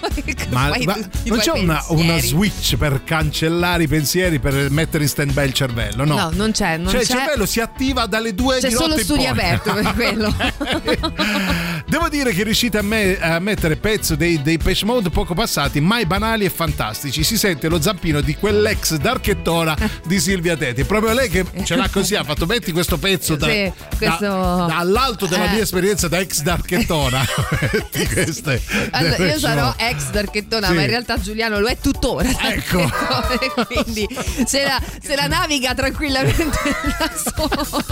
[0.50, 5.32] Ma, ma non c'è una, una switch per cancellare i pensieri, per mettere in stand
[5.32, 6.04] by il cervello?
[6.04, 7.12] No, No, non c'è, non cioè c'è.
[7.12, 9.38] il cervello si attiva dalle due C'è di solo notte in studio poi.
[9.38, 10.34] aperto per quello.
[11.88, 15.80] Devo dire che riuscite a, me- a mettere pezzo dei, dei Pesh Mode poco passati,
[15.80, 17.24] mai banali e fantastici.
[17.24, 20.84] Si sente lo zampino di quell'ex darchettona di Silvia Teti.
[20.84, 24.66] Proprio lei che ce l'ha così, ha fatto metti questo pezzo da, Sì, questo- da-
[24.68, 25.54] dall'alto della Eh.
[25.54, 27.24] mia esperienza da ex darchettona.
[28.12, 28.60] Queste
[28.90, 30.74] Allora, io sarò ex darchettona, Sì.
[30.74, 32.28] ma in realtà Giuliano lo è tuttora.
[32.28, 32.78] Ecco.
[32.78, 34.06] darchettone, Quindi
[34.46, 36.58] se la, se la naviga tranquillamente
[36.98, 37.82] da solo.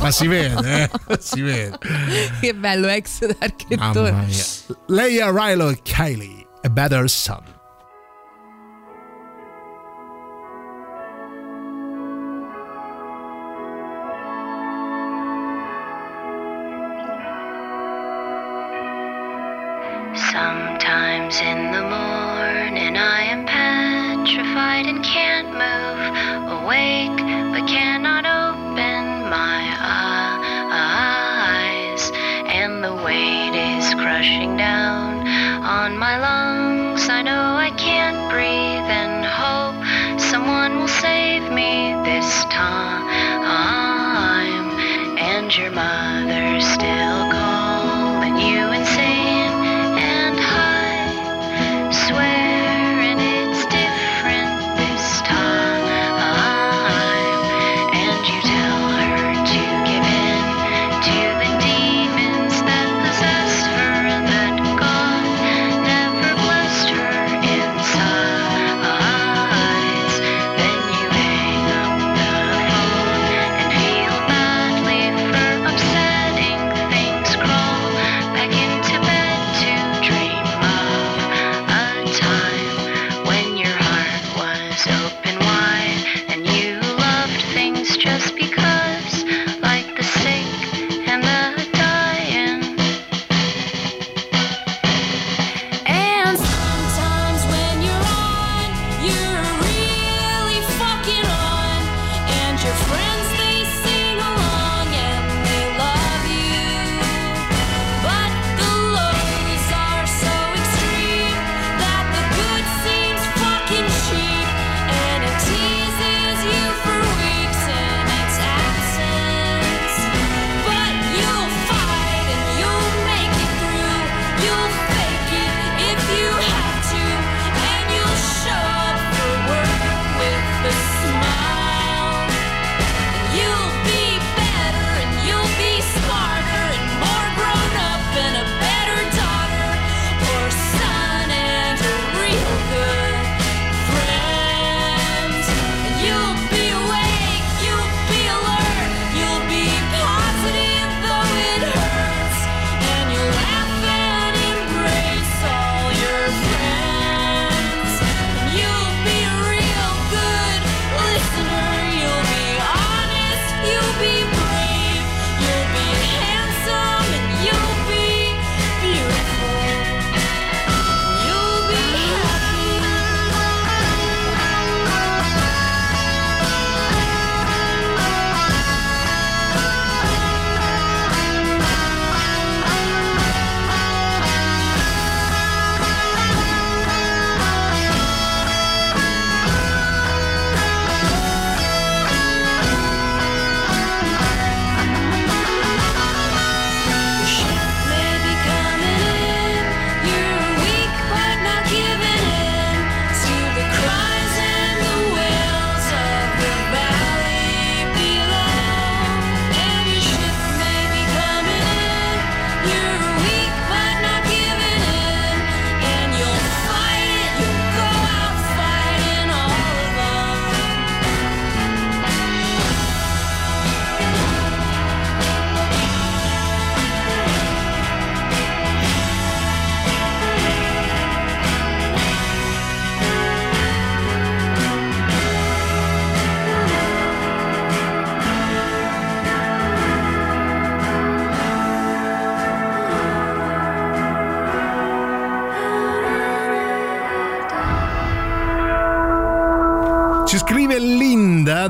[0.00, 1.18] Ma si vede, eh?
[1.20, 1.78] si vede.
[2.40, 4.26] Che bello, ex darchettone.
[4.86, 7.42] Leia Rilo e Kylie, A Better Son.
[20.14, 26.33] Sometimes in the morning I am petrified and can't move.
[26.64, 27.20] Awake
[27.52, 29.76] but cannot open my
[30.80, 32.10] eyes.
[32.46, 35.28] And the weight is crushing down
[35.62, 37.06] on my lungs.
[37.10, 39.76] I know I can't breathe and hope
[40.18, 43.04] someone will save me this time.
[45.18, 47.23] And your mother's still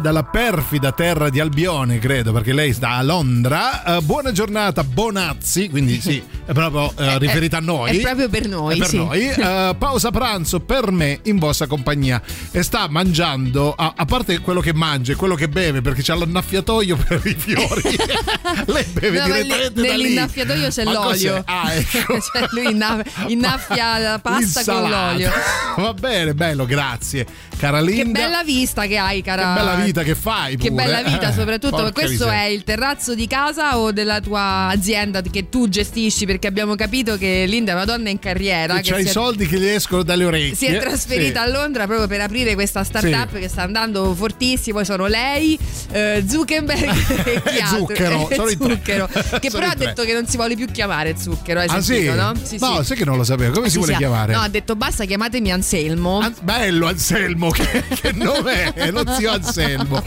[0.05, 3.85] dalla perfida terra di Albione, credo, perché lei sta a Londra.
[3.99, 5.70] Eh, buona giornata, Bonazzi.
[5.70, 7.99] Quindi sì, è proprio eh, riferita a noi.
[7.99, 8.97] È proprio per noi, È per sì.
[8.97, 9.22] noi.
[9.45, 12.20] Eh, pausa pranzo per me in vostra compagnia
[12.51, 16.16] e sta mangiando, a, a parte quello che mangia e quello che beve, perché c'ha
[16.16, 17.82] l'annaffiatoio per i fiori.
[18.66, 20.03] Lei beve No, direttamente lì- da lì.
[20.03, 21.43] nell'innaffiatoio c'è Ma l'olio.
[21.47, 22.18] Ah, ecco.
[22.20, 25.11] cioè lui inna- innaffia la pasta con Insalata.
[25.12, 25.30] l'olio.
[25.76, 27.24] Va bene, bello, grazie.
[27.57, 28.18] Cara Che Linda.
[28.20, 29.55] bella vista che hai, cara.
[29.55, 30.57] Che bella vita che fai.
[30.57, 30.85] Che pure.
[30.85, 31.77] bella vita, Eh, soprattutto.
[31.77, 32.43] porca Questo miseria.
[32.45, 36.25] è il terrazzo di casa o della tua azienda che tu gestisci?
[36.25, 38.77] Perché abbiamo capito che Linda è una donna in carriera.
[38.77, 40.55] Che che c'ha i è- soldi che gli escono dalle orecchie.
[40.55, 41.49] si è trasferita Sì.
[41.49, 43.41] a Londra proprio per aprire questa startup Sì.
[43.41, 44.77] che sta andando fortissimo.
[44.77, 45.59] Poi sono lei,
[45.93, 46.83] eh, Zuckerberg
[47.27, 47.79] e chi altro?
[47.79, 48.49] Zucchero, Eh, sono.
[48.49, 49.07] Zucchero.
[49.07, 51.61] Che Sono però ha detto che non si vuole più chiamare Zucchero.
[51.61, 52.05] Hai Ah sì?
[52.05, 52.33] no?
[52.59, 53.53] no, sai che non lo sapevo.
[53.53, 54.33] Come Eh, si sì, vuole sì, chiamare?
[54.33, 56.20] No, ha detto basta, chiamatemi Anselmo.
[56.43, 58.91] Bello Anselmo, che, che nome è?
[58.91, 60.03] Lo zio Anselmo.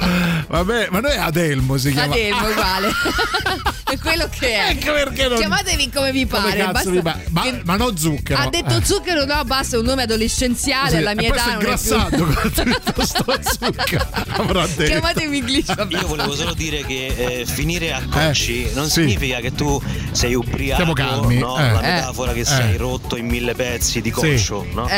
[0.47, 2.13] Vabbè, ma noi Adelmo si chiama.
[2.13, 2.87] Adelmo uguale.
[3.83, 4.69] è quello che è.
[4.71, 6.57] Ecco perché non- Chiamatevi come vi come pare.
[6.57, 8.41] cazzo basta- mi pa- ma, che- ma non zucchero.
[8.41, 8.83] Ha detto Eh.
[8.85, 10.89] zucchero, no, basta, è un nome adolescenziale.
[10.89, 13.03] Sì, alla mia età sto non è più.
[13.03, 14.07] sto zucchero.
[14.29, 14.83] Avrà detto.
[14.83, 15.73] Chiamatemi glitch.
[15.89, 17.07] Io volevo solo dire che
[17.41, 19.01] eh, finire a cocci non sì.
[19.01, 19.81] significa che tu
[20.11, 21.57] sei ubriaco, Stiamo calmi, no?
[21.57, 21.71] eh.
[21.71, 21.91] la Eh.
[21.93, 22.45] metafora che Eh.
[22.45, 24.13] sei rotto in mille pezzi di Sì.
[24.13, 24.87] coccio, no?
[24.87, 24.95] Eh.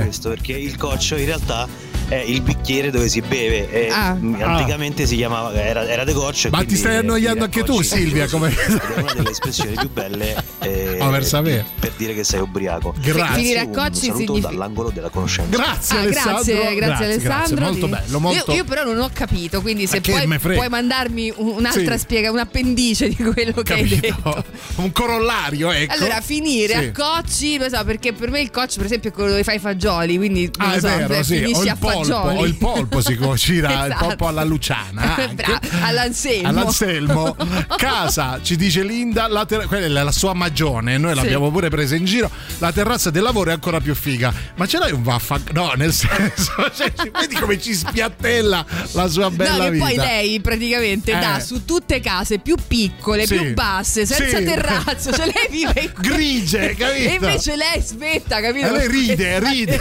[0.00, 0.02] Eh.
[0.04, 1.66] Questo perché il coccio in realtà
[2.08, 4.10] è il bicchiere dove si beve e Ah.
[4.40, 7.82] anticamente si chiamava era, era de coccio e Ma ti stai annoiando anche tu.
[7.82, 8.26] Silvia?
[8.28, 8.48] Come...
[8.54, 11.64] È una delle espressioni più belle eh, Ah, per sapere.
[11.78, 12.94] per dire che sei ubriaco.
[13.00, 13.36] Grazie.
[13.36, 15.56] Finire a Un cocci saluto significa- dall'angolo della conoscenza.
[15.56, 16.42] Grazie Ah, Alessandro.
[16.42, 17.64] grazie, grazie, Alessandro.
[17.64, 18.50] Molto Di- bello, molto.
[18.50, 20.38] Io, io però non ho capito, quindi se frega.
[20.38, 21.98] puoi mandarmi un- un'altra Sì.
[22.00, 24.16] spiega, un appendice di quello che hai detto.
[24.22, 24.44] Capito?
[24.78, 25.92] Un corollario, ecco.
[25.94, 26.84] Allora, finire Sì.
[26.84, 29.56] a cocci, lo so, perché per me il cocci, per esempio, è quello dove fai
[29.56, 31.36] i fagioli, quindi non Ah, lo è so, vero, sì.
[31.38, 31.96] Finisci a fagioli.
[32.06, 34.06] O il polpo si cucina Esatto.
[34.06, 35.16] un po' alla Luciana.
[35.28, 35.58] anche.
[35.82, 36.48] All'Anselmo.
[36.48, 37.36] All'Anselmo.
[37.76, 41.20] Casa, ci dice Linda, la ter- quella è la sua magione, noi Sì.
[41.20, 42.30] l'abbiamo pure presa in giro.
[42.58, 44.32] La terrazza del lavoro è ancora più figa.
[44.56, 45.40] Ma ce l'hai un vaffa?
[45.52, 49.84] No, nel senso, cioè, vedi come ci spiattella la sua bella no, vita.
[49.84, 51.18] poi lei praticamente Eh.
[51.18, 53.36] dà su tutte case più piccole, Sì.
[53.36, 54.44] più basse, senza Sì.
[54.44, 57.08] terrazzo, cioè lei vive in Grigie, capito?
[57.10, 58.66] E invece lei smetta, capito?
[58.66, 59.80] E lei ride, ride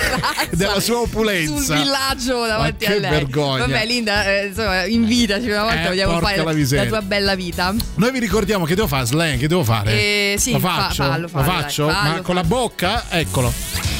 [0.51, 1.61] della sua opulenza.
[1.63, 2.07] Sul villaggio
[2.45, 3.10] davanti Ma a che lei.
[3.10, 3.66] vergogna.
[3.66, 6.43] Vabbè, Linda, eh, insomma, invitaci una volta, Eh, vogliamo fare la
[6.84, 7.74] la, tua bella vita.
[7.95, 9.91] Noi vi ricordiamo che devo fare slang, che devo fare?
[9.91, 11.03] Eh, sì, lo fa- faccio?
[11.03, 11.89] fallo, fallo, lo dai, faccio?
[11.89, 13.03] fallo, Ma con la bocca?
[13.10, 13.96] Eccolo.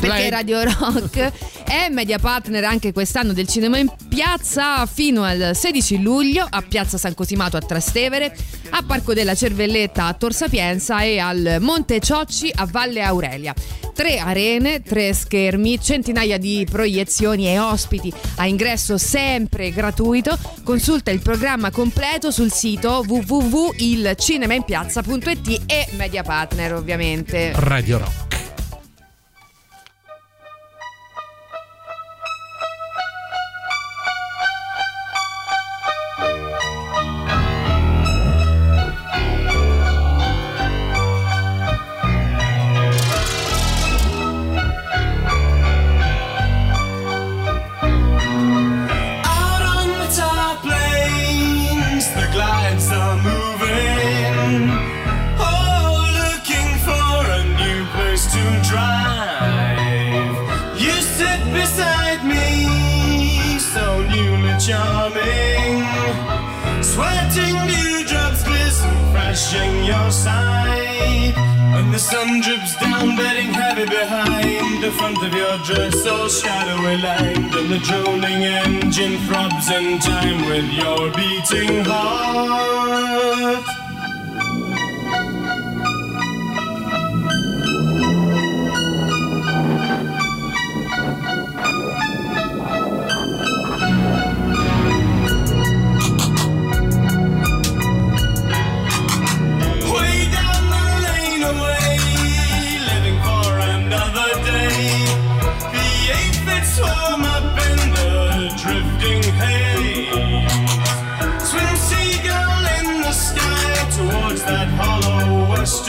[0.00, 0.30] Perché.
[0.30, 1.32] Radio Rock
[1.64, 6.98] è media partner anche quest'anno del cinema in piazza fino al 16 luglio a Piazza
[6.98, 8.36] San Cosimato a Trastevere,
[8.70, 13.54] a Parco della Cervelletta a Tor Sapienza e al Monte Ciocci a Valle Aurelia.
[13.96, 20.38] Tre arene, tre schermi, centinaia di proiezioni e ospiti a ingresso sempre gratuito.
[20.62, 27.52] Consulta il programma completo sul sito www.ilcinemainpiazza.it e Media Partner ovviamente.
[27.54, 28.45] Radio Rock.
[72.40, 77.78] Drips down, bedding heavy behind the front of your dress, all shadowy lined, and the
[77.78, 83.85] droning engine throbs in time with your beating heart.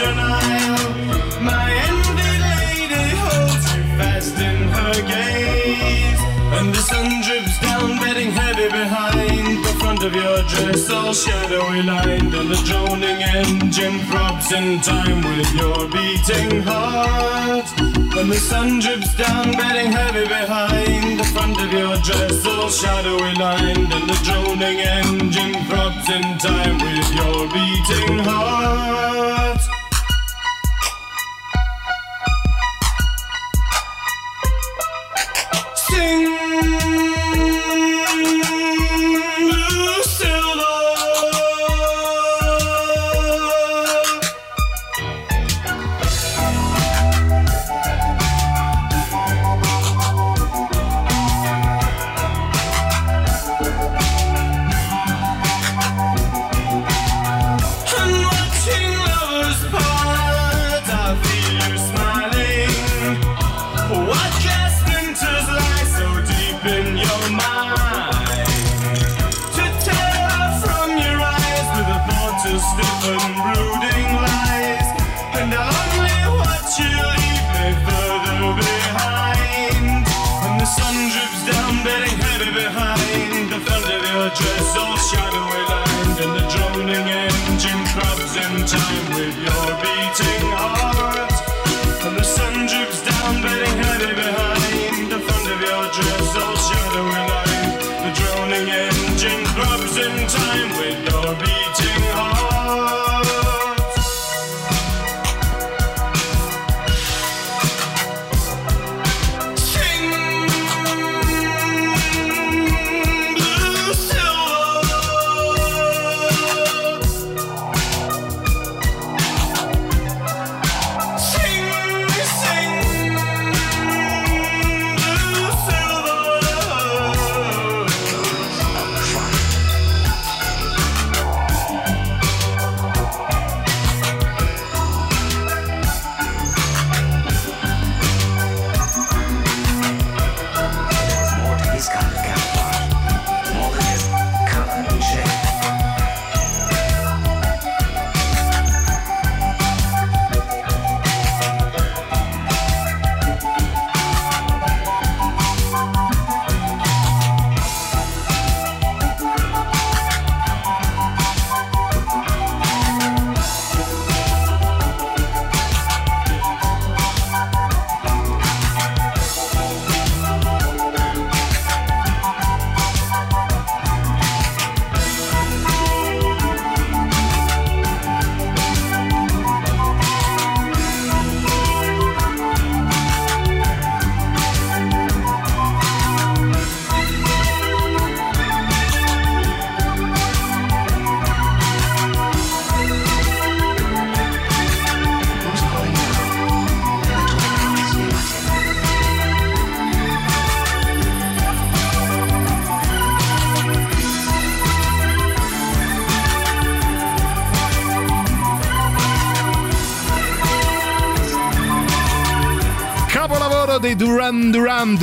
[0.00, 6.20] My envied lady holds you fast in her gaze.
[6.54, 11.82] And the sun drips down, bedding heavy behind the front of your dress, all shadowy
[11.82, 12.32] lined.
[12.32, 17.66] And the droning engine throbs in time with your beating heart.
[17.80, 23.34] And the sun drips down, bedding heavy behind the front of your dress, all shadowy
[23.34, 23.92] lined.
[23.92, 29.77] And the droning engine throbs in time with your beating heart.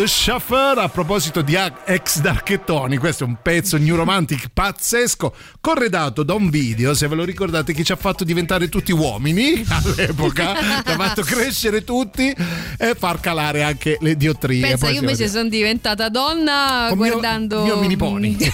[0.05, 6.21] The Chauffeur a proposito di ex Darchettoni questo è un pezzo new romantic pazzesco corredato
[6.21, 10.53] da un video se ve lo ricordate che ci ha fatto diventare tutti uomini all'epoca
[10.85, 12.31] ci ha fatto crescere tutti
[12.77, 17.63] e far calare anche le diottrie Pensa, io invece sono diventata donna Con mio- guardando.
[17.63, 18.37] mio mini pony.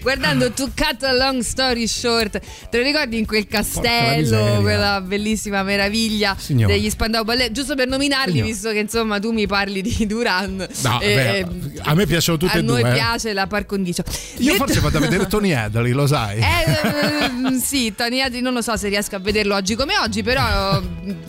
[0.00, 2.40] guardando To Cut a Long Story Short.
[2.70, 6.72] Te lo ricordi in quel castello, quella bellissima meraviglia Signora.
[6.72, 7.52] degli Spandau Ballet?
[7.52, 8.50] Giusto per nominarli, Signora.
[8.50, 10.66] visto che insomma tu mi parli di Duran.
[10.82, 12.94] No, Eh, beh, a me piacciono tutti a e noi due eh.
[12.94, 14.02] piace la par condicio.
[14.36, 18.40] io Detto- forse vado a vedere Tony Hadley lo sai Eh, ehm, sì, Tony Hadley
[18.42, 20.80] non lo so se riesco a vederlo oggi come oggi, però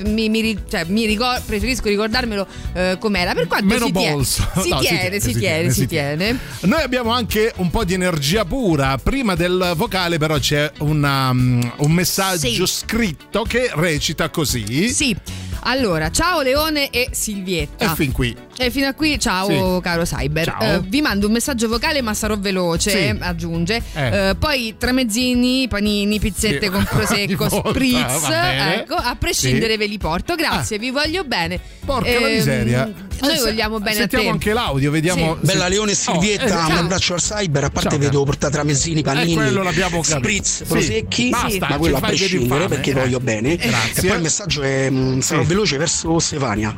[0.06, 3.34] mi, mi ri- cioè, mi ricor- preferisco ricordarmelo eh, com'era.
[3.34, 4.48] Per quanto Meno si, bolso.
[4.62, 6.40] si, No, si tiene, tiene, si si tiene, tiene, si si tiene.
[6.62, 8.98] Noi abbiamo anche un po' di energia pura.
[8.98, 12.74] Prima del vocale, però, c'è una, um, un messaggio Sì.
[12.84, 14.90] scritto che recita così.
[14.90, 15.16] Sì.
[15.64, 17.92] Allora, ciao Leone e Silvietta.
[17.92, 18.36] E fin qui.
[18.64, 19.48] E fino a qui, ciao
[19.78, 19.82] Sì.
[19.82, 20.46] caro Cyber.
[20.46, 20.62] Ciao.
[20.76, 22.98] Eh, vi mando un messaggio vocale, ma sarò veloce, Sì.
[22.98, 23.82] eh, aggiunge.
[23.94, 24.30] Eh.
[24.30, 26.72] Eh, poi tramezzini, panini, pizzette Sì.
[26.72, 28.30] con prosecco, spritz.
[28.30, 29.78] Ecco, a prescindere Sì.
[29.80, 30.36] ve li porto.
[30.36, 31.60] Grazie, vi voglio bene.
[31.84, 32.92] Porca la Ehm, miseria.
[33.22, 35.38] Noi Eh, se- vogliamo bene a Sentiamo anche l'audio, vediamo.
[35.40, 35.46] Sì.
[35.46, 38.52] Bella Leone e Oh, Silvietta, eh, un abbraccio al cyber, a parte Ciao, vedo portare
[38.54, 40.18] tramezzini, panini, Eh, quello l'abbiamo capito.
[40.18, 40.64] spritz, Sì.
[40.66, 42.94] prosecchi, Basta, ma quello a prescindere perché eh.
[42.94, 43.56] voglio bene.
[43.56, 44.04] Grazie.
[44.04, 46.74] E poi il messaggio è mm, sarò veloce verso Stefania.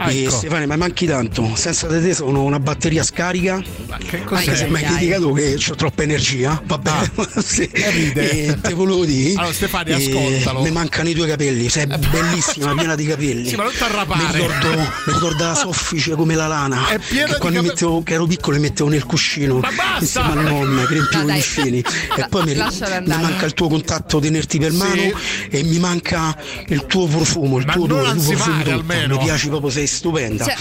[0.00, 0.30] Ecco.
[0.30, 1.54] Stefania, mi manchi tanto.
[1.54, 3.62] Senza di te sono una batteria scarica.
[4.06, 4.96] Che Anche se mi hai Ai, ai.
[4.96, 7.10] criticato che ho troppa energia, va bene.
[7.42, 7.68] Sì.
[7.72, 8.30] ride.
[8.30, 9.34] E te volevo dire.
[9.38, 10.62] Allora, Stefania, eh, ascoltalo.
[10.62, 13.48] Mi mancano i tuoi capelli, sei bellissima, piena di capelli.
[13.48, 14.32] Sì, ma non Mi t'arrapare.
[14.38, 16.88] ricordo, mi ricordo la soffice come la lana.
[16.88, 17.66] È piena che di quando capelli.
[17.68, 19.98] mettevo, che ero piccolo le mettevo nel cuscino Ma basta!
[20.00, 21.84] insieme a nonna che riempivo No, gli sceni.
[22.20, 25.12] E poi mi, mi manca il tuo contatto tenerti per mano
[25.48, 26.36] e mi manca
[26.68, 28.82] il tuo profumo, il Ma tuo odore, il tuo profumo.
[29.06, 30.44] Mi piaci proprio, sei stupenda.
[30.44, 30.56] Cioè,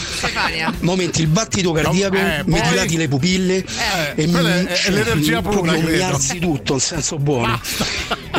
[0.49, 0.73] Stefania.
[0.81, 4.89] Momenti il battito cardiaco, eh, mi poi- dilati le pupille Eh, e mi, è- è
[4.89, 7.59] l'energia pura, mi alzi tutto in senso buono.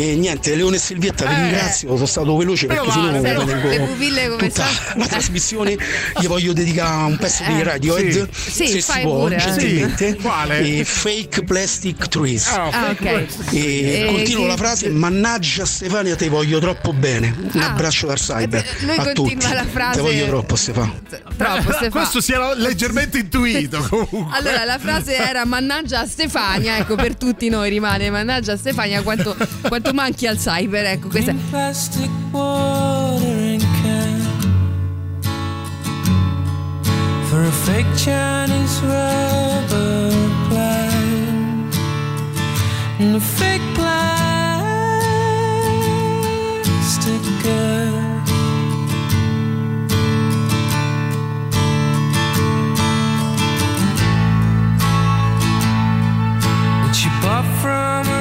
[0.00, 3.20] E niente, Leone e Silvietta, vi eh, ringrazio, sono stato veloce perché va, se no
[3.20, 5.76] però, tengo pupille come tutta la trasmissione.
[6.18, 8.66] Gli voglio dedicare un pezzo eh, di Radiohead, sì.
[8.66, 9.40] se si può, pure, eh.
[9.40, 10.16] gentilmente.
[10.62, 10.84] Sì.
[10.84, 12.46] fake Plastic Trees.
[12.46, 13.26] Oh, ah, ah okay.
[13.50, 14.48] E, e eh, continuo che...
[14.48, 17.34] la frase, mannaggia Stefania, te voglio troppo bene.
[17.52, 17.72] Un ah.
[17.72, 18.64] abbraccio dal eh, cyber.
[18.80, 19.36] Lui a tutti.
[19.52, 19.96] la frase.
[19.96, 20.98] Te voglio troppo Stefania.
[21.36, 21.90] Troppo Stefania.
[21.90, 24.34] Questo si era leggermente intuito comunque.
[24.34, 29.36] Allora, la frase era mannaggia Stefania, ecco, per tutti noi rimane mannaggia Stefania quanto,
[29.68, 31.34] quanto detto ma al cyber, ecco questa.
[31.50, 34.20] Plastic watering can
[37.28, 40.12] for a fake Chinese rubber
[40.48, 41.76] plant
[42.98, 43.90] and a fake plastic
[47.42, 47.98] girl.
[56.92, 58.19] she bought from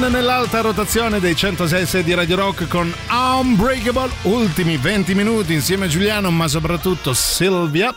[0.00, 5.88] Soen nell'alta rotazione dei 106 di Radio Rock con Unbreakable, ultimi 20 minuti insieme a
[5.88, 7.94] Giuliano, ma soprattutto Silvia.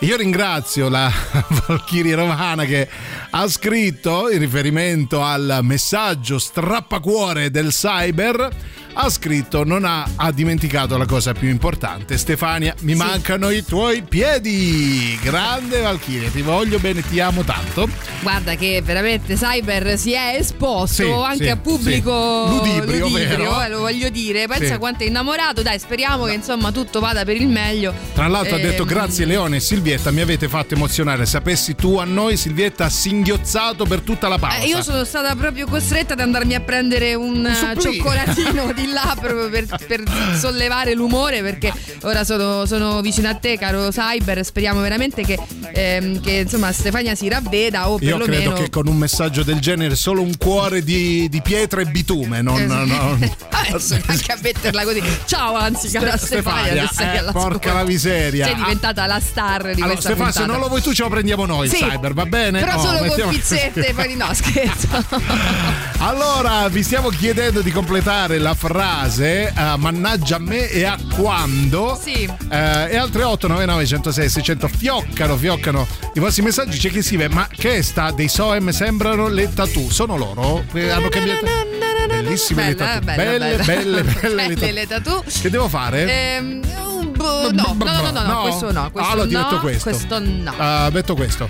[0.00, 1.08] Io ringrazio la
[1.68, 2.88] Valchiria Romana che
[3.30, 8.50] ha scritto in riferimento al messaggio strappacuore del cyber.
[8.96, 12.16] Ha scritto: Non ha, ha dimenticato la cosa più importante.
[12.16, 15.18] Stefania, mi mancano i tuoi piedi.
[15.20, 17.88] Grande Valchiria, ti voglio bene, ti amo tanto.
[18.22, 22.54] Guarda che veramente Cyber si è esposto Sì, anche sì, a pubblico sì.
[22.54, 23.62] Ludibrio, vero?
[23.62, 24.46] eh, lo voglio dire.
[24.46, 24.78] Pensa Sì.
[24.78, 25.62] quanto è innamorato.
[25.62, 27.92] Dai, speriamo che insomma tutto vada per il meglio.
[28.14, 31.26] Tra l'altro ha detto Ehm, grazie Leone e Silvietta, mi avete fatto emozionare.
[31.26, 34.58] Sapessi tu a noi, Silvietta ha singhiozzato per tutta la pausa.
[34.58, 37.96] eh, io sono stata proprio costretta ad andarmi a prendere un, eh, supplì.
[37.96, 40.02] cioccolatino di là proprio per, per
[40.38, 41.72] sollevare l'umore perché
[42.02, 45.38] ora sono, sono vicino a te caro Cyber speriamo veramente che,
[45.72, 49.94] ehm, che, insomma Stefania si ravveda o Io credo che con un messaggio del genere
[49.96, 54.82] solo un cuore di, di pietra e bitume, non, Eh, non- Adesso anche a metterla
[54.84, 55.02] così.
[55.24, 58.44] Ciao, anzi, cara Ste- Stefania, Stefania, eh, porca la miseria.
[58.46, 61.08] Sei diventata la star di Allora, questa Stefano, se non lo vuoi tu, ce lo
[61.08, 61.68] prendiamo noi.
[61.68, 62.60] Sì, il cyber, va bene?
[62.60, 64.88] Però Oh, solo mettiamo- con pizzette, poi no, scherzo.
[65.98, 71.98] Allora, vi stiamo chiedendo di completare la frase eh, mannaggia a me e a quando.
[72.00, 72.24] Sì.
[72.24, 76.78] Eh, e altre 899 106 600 fioccano, fioccano i vostri messaggi.
[76.78, 78.10] C'è chi scrive: Ma che è sta?
[78.10, 79.90] Dei Soem sembrano le tattoo.
[79.90, 80.64] Sono loro?
[80.72, 81.46] Eh, Hanno cambiato.
[82.08, 83.00] Bellissime le tattoo.
[83.14, 85.22] belle, belle, belle, le Belle tattoo.
[85.40, 86.34] Che devo fare?
[86.36, 86.60] Ehm,
[87.16, 88.90] no, no, no, no, no, questo no.
[88.90, 89.90] Questo l'ho no, detto questo.
[89.90, 90.90] Questo no.
[90.90, 91.48] Metto questo.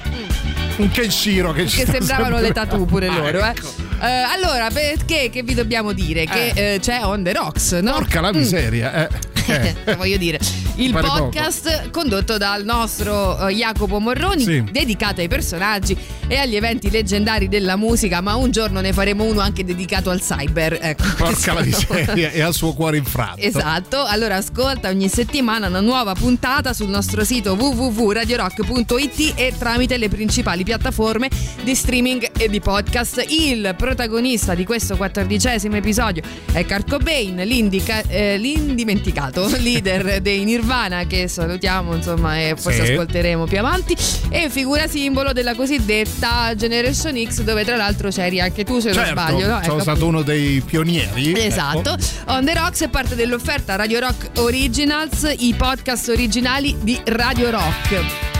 [0.76, 3.66] Un Kenshiro che ci che sembravano le tattoo pure loro, ecco.
[3.78, 3.93] eh.
[4.00, 6.24] Eh, allora, perché che vi dobbiamo dire?
[6.26, 7.92] Che eh, c'è On The Rocks, no?
[7.92, 8.36] Porca la Mm.
[8.36, 9.08] miseria.
[9.46, 9.74] Eh.
[9.84, 9.94] Eh.
[9.96, 10.38] voglio dire,
[10.76, 11.24] il Pare poco.
[11.24, 14.64] podcast condotto dal nostro eh, Jacopo Morroni, Sì.
[14.72, 15.94] dedicato ai personaggi
[16.26, 20.20] e agli eventi leggendari della musica, ma un giorno ne faremo uno anche dedicato al
[20.22, 20.78] cyber.
[20.80, 23.42] Ecco, Porca la miseria e al suo cuore infranto.
[23.42, 30.08] Esatto, allora ascolta ogni settimana una nuova puntata sul nostro sito www.radiorock.it e tramite le
[30.08, 31.28] principali piattaforme
[31.62, 33.22] di streaming e di podcast.
[33.28, 36.22] Il protagonista di questo quattordicesimo episodio
[36.52, 42.92] è Kurt Cobain, eh, l'indimenticato leader dei Nirvana che salutiamo insomma e forse Sì.
[42.92, 43.94] ascolteremo più avanti
[44.30, 49.04] e figura simbolo della cosiddetta Generation X dove tra l'altro c'eri anche tu se non
[49.04, 49.46] Certo, sbaglio.
[49.48, 49.60] No?
[49.62, 51.38] sono Ecco, stato uno dei pionieri.
[51.38, 51.92] Esatto.
[51.92, 52.32] ecco.
[52.32, 58.33] On the Rocks è parte dell'offerta Radio Rock Originals, i podcast originali di Radio Rock.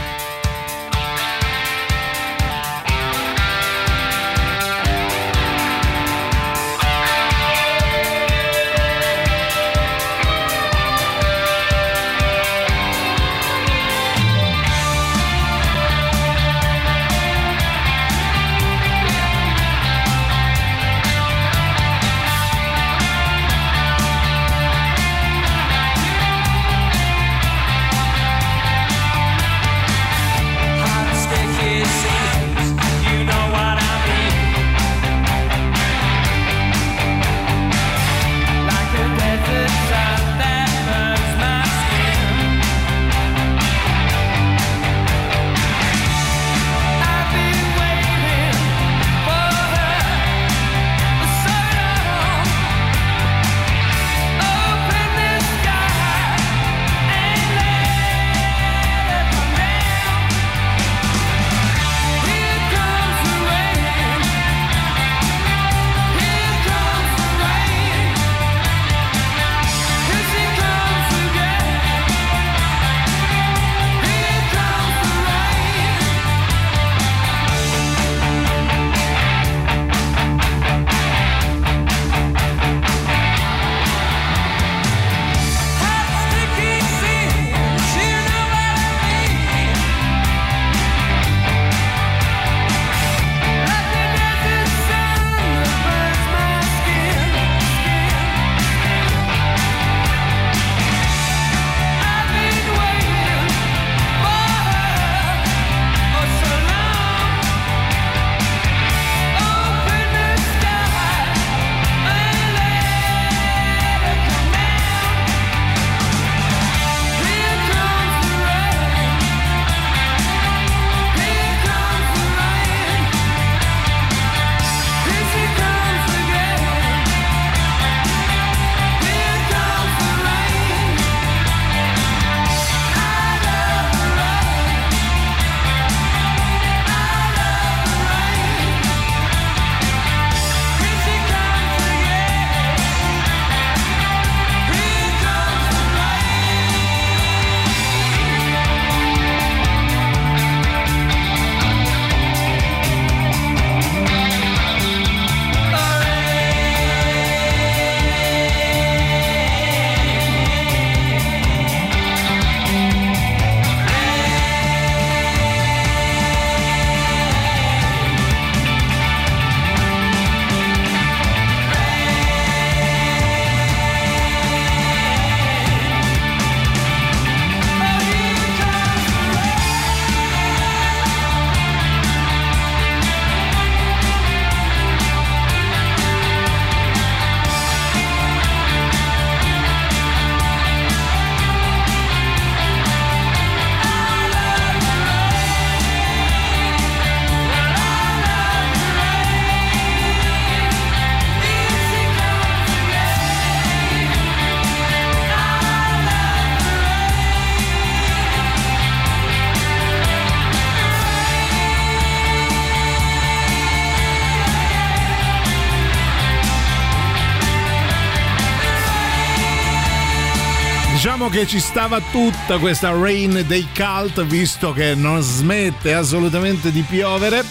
[221.45, 227.45] Che ci stava tutta questa rain dei cult, visto che non smette assolutamente di piovere.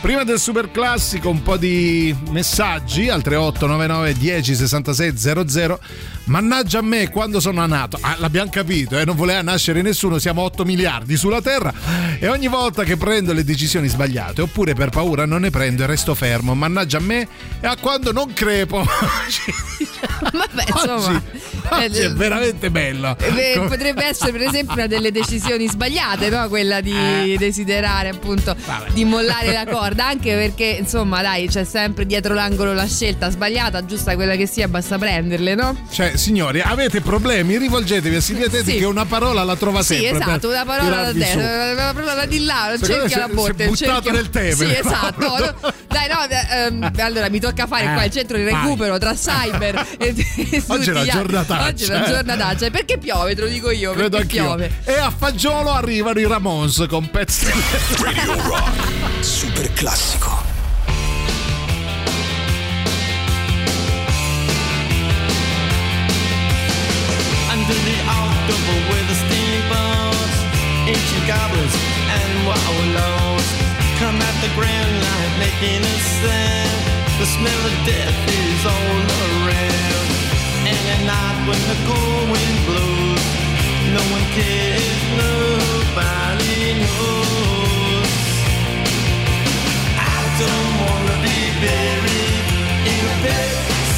[0.00, 5.16] Prima del super classico un po' di messaggi al 3899 10 66
[5.48, 5.80] 00.
[6.24, 7.98] Mannaggia a me quando sono nato.
[8.00, 11.72] Ah, l'abbiamo capito, eh, non voleva nascere nessuno, siamo 8 miliardi sulla Terra
[12.18, 15.86] e ogni volta che prendo le decisioni sbagliate oppure per paura non ne prendo e
[15.86, 16.54] resto fermo.
[16.54, 17.26] Mannaggia a me
[17.60, 18.84] e a quando non crepo.
[20.32, 23.16] Vabbè, insomma, Oggi, oggi è veramente bello.
[23.18, 26.48] Eh, Come- Potrebbe essere per esempio una delle decisioni sbagliate, no?
[26.48, 27.36] quella di Eh.
[27.38, 28.54] desiderare appunto
[28.92, 33.84] di mollare la corda, anche perché insomma dai c'è sempre dietro l'angolo la scelta sbagliata,
[33.84, 35.76] giusta quella che sia, basta prenderle, no?
[35.90, 37.56] Cioè, signori, avete problemi?
[37.58, 38.78] Rivolgetevi a Silvia Teti Sì.
[38.78, 40.18] che una parola la trova Sì, sempre.
[40.18, 43.66] esatto, per una parola da destra, una parola di là, me la botte.
[43.66, 45.18] buttato nel Tevere, Sì, esatto.
[45.28, 48.52] No, Dai, no, eh, ehm, allora mi tocca fare Eh, qua il centro di vai.
[48.54, 50.14] recupero tra cyber e,
[50.50, 51.18] e Oggi è una altri.
[51.18, 52.70] giornataccia, Oggi è una giornataccia.
[52.70, 54.54] Perché piove, te lo dico io, Credo perché anch'io.
[54.56, 54.70] piove.
[54.84, 57.46] E a fagiolo arrivano i Ramones con pezzi.
[57.98, 59.24] Radio Rock.
[59.24, 60.48] Super classico.
[67.50, 70.36] Under the October with the steamboats,
[70.86, 71.74] ancient goblins
[72.08, 73.46] and wallows
[73.98, 76.78] come at the grand light making a sound.
[77.20, 80.08] The smell of death is all around.
[80.70, 83.24] And at night when the cold wind blows,
[83.96, 88.10] no one cares, nobody knows.
[89.98, 92.46] I don't wanna be buried
[92.92, 93.50] in a pet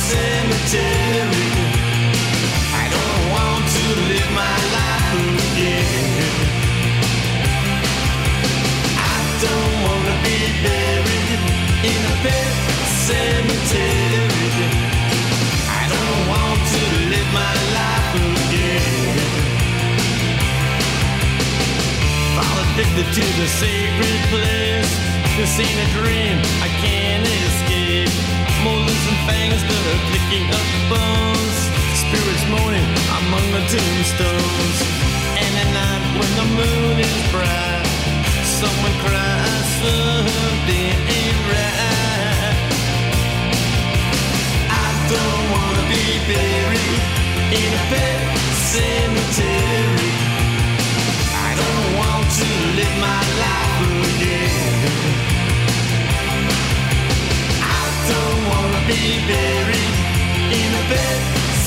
[0.08, 1.50] cemetery.
[2.82, 5.12] I don't want to live my life
[5.52, 6.24] again.
[9.12, 11.40] I don't wanna be buried
[11.90, 12.52] in a pet
[13.06, 14.31] cemetery.
[22.72, 24.92] Addicted to the sacred place.
[25.36, 28.08] This ain't a dream, I can't escape.
[30.50, 31.58] Up bones.
[32.00, 32.44] Spirits
[33.20, 34.78] among the tombstones.
[35.36, 37.86] And at night when the moon is bright,
[38.60, 39.42] someone cries.
[44.70, 47.21] I don't wanna be buried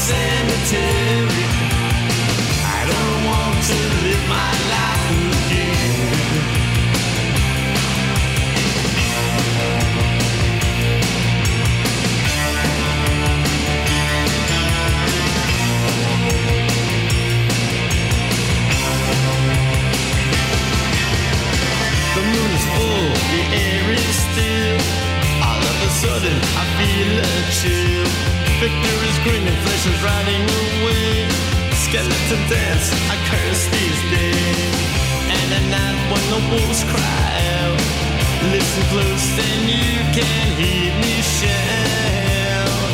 [0.05, 1.45] cemetery.
[2.61, 6.14] I don't want to live my life again.
[22.95, 24.79] Full, the air is still.
[25.43, 28.07] All of a sudden, I feel a chill.
[28.63, 31.27] Victor is grinning, flesh is riding away.
[31.83, 34.75] Skeleton dance, I curse these days.
[35.35, 37.79] And at night when the wolves cry out,
[38.55, 42.91] listen close and you can hear me shout.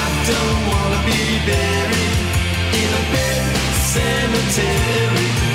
[0.00, 2.20] I don't wanna be buried
[2.80, 3.44] in a bed
[3.94, 5.45] cemetery.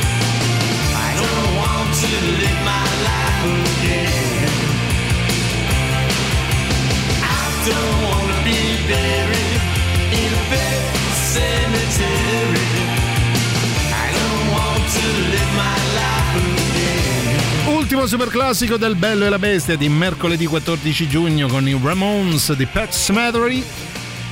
[17.68, 22.54] Ultimo super classico del Bello e la Bestia di mercoledì 14 giugno con i Ramones
[22.54, 23.64] di Pet Smethery.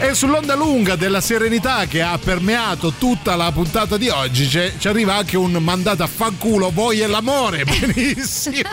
[0.02, 5.16] E sull'onda lunga della serenità che ha permeato tutta la puntata di oggi ci arriva
[5.16, 8.70] anche un mandato a fanculo voi e l'amore, benissimo.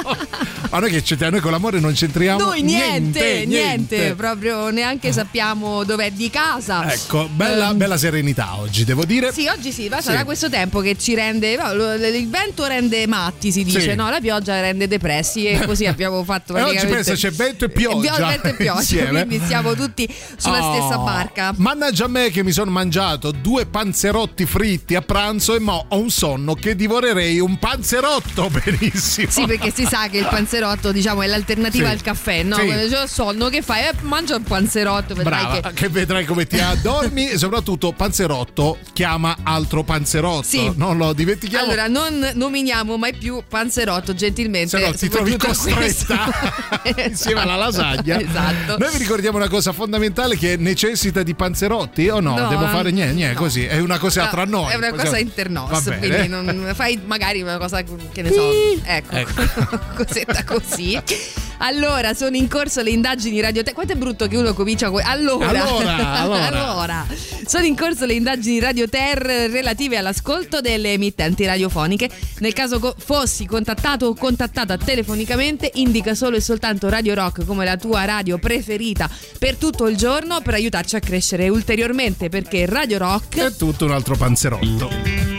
[0.70, 1.32] Ma noi che c'entriamo?
[1.34, 4.14] Noi con l'amore non c'entriamo Noi niente, niente, niente.
[4.14, 6.90] proprio neanche sappiamo dov'è di casa.
[6.92, 9.32] Ecco, bella, Ehm, bella serenità oggi, devo dire.
[9.32, 10.04] Sì, oggi sì, ma Sì.
[10.04, 11.50] sarà questo tempo che ci rende.
[11.52, 13.94] Il vento rende matti, si dice, Sì.
[13.96, 14.08] no?
[14.10, 18.14] La pioggia rende depressi e così abbiamo fatto E oggi pensa c'è vento e pioggia.
[18.26, 19.26] Vento e pioggia, insieme.
[19.26, 21.54] quindi siamo tutti sulla Oh, stessa barca.
[21.56, 25.98] Mannaggia a me che mi sono mangiato due panzerotti fritti a pranzo e mo ho
[25.98, 29.30] un sonno che divorerei un panzerotto benissimo.
[29.30, 31.92] Sì, perché si sa che il panzerotto, diciamo, è l'alternativa Sì.
[31.92, 32.56] al caffè, no?
[32.56, 32.64] Sì.
[32.66, 33.84] Quando c'è il sonno, che fai?
[33.86, 35.74] Eh, mangia un panzerotto, vedrai Brava, che.
[35.74, 35.88] che...
[35.88, 40.42] vedrai come ti addormi e soprattutto panzerotto chiama altro panzerotto.
[40.46, 40.72] Sì.
[40.76, 41.64] Non lo dimentichiamo.
[41.64, 44.78] Allora, non nominiamo mai più panzerotto, gentilmente.
[44.78, 46.14] se no ti trovi costretta questo.
[47.08, 48.20] insieme alla lasagna.
[48.20, 48.76] Esatto.
[48.78, 52.36] Noi vi ricordiamo una cosa fondamentale che necessita necessita di panzerotti o no?
[52.38, 53.40] No, Devo fare niente, niente, no.
[53.40, 53.64] così.
[53.64, 54.72] È una cosa No, tra noi.
[54.72, 55.98] È una possiamo- cosa internos, Va bene.
[56.08, 58.50] quindi non fai magari una cosa che ne so.
[58.84, 59.16] Ecco,
[59.96, 61.00] cosetta così.
[61.58, 63.72] Allora, sono in corso le indagini radiote.
[63.72, 65.00] Quanto è brutto che uno comincia con.
[65.04, 66.46] Allora, Allora, allora.
[66.46, 67.06] Allora.
[67.46, 72.08] sono in corso le indagini Radio Ter relative all'ascolto delle emittenti radiofoniche.
[72.38, 77.64] Nel caso co- fossi contattato o contattata telefonicamente, indica solo e soltanto Radio Rock come
[77.64, 79.08] la tua radio preferita
[79.38, 83.92] per tutto il giorno per aiutarci a crescere ulteriormente perché Radio Rock È tutto un
[83.92, 85.35] altro panzerotto.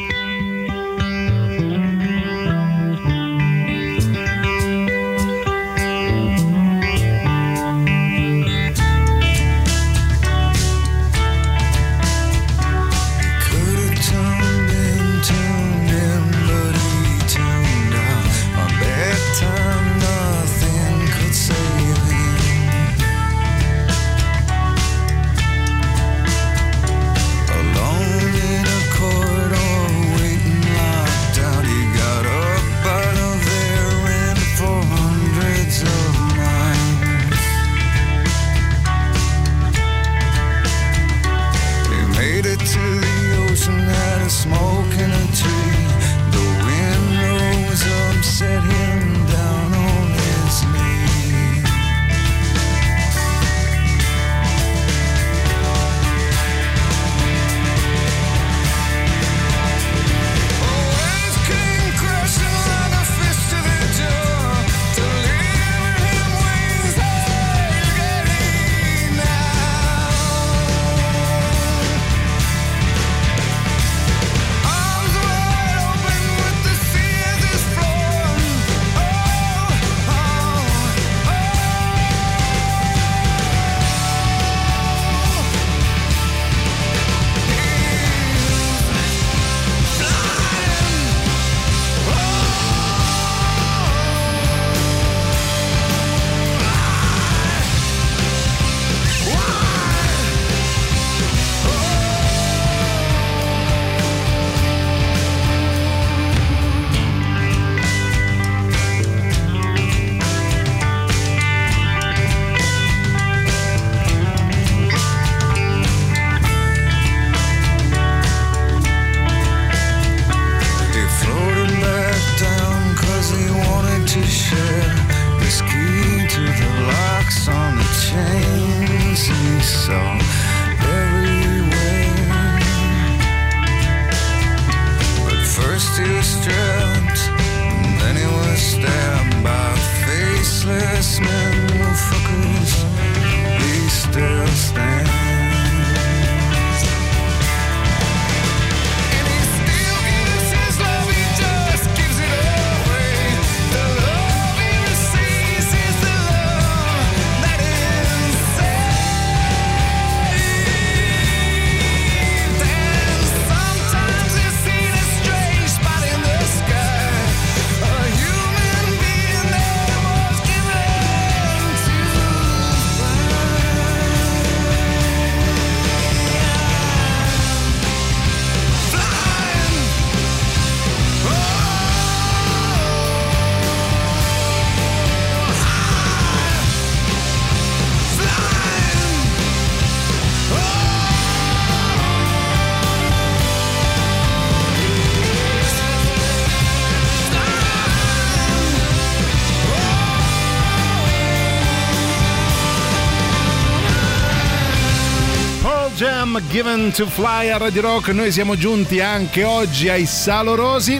[206.57, 208.07] Given to Fly a Radio Rock.
[208.07, 210.99] Noi siamo giunti anche oggi ai Salorosi.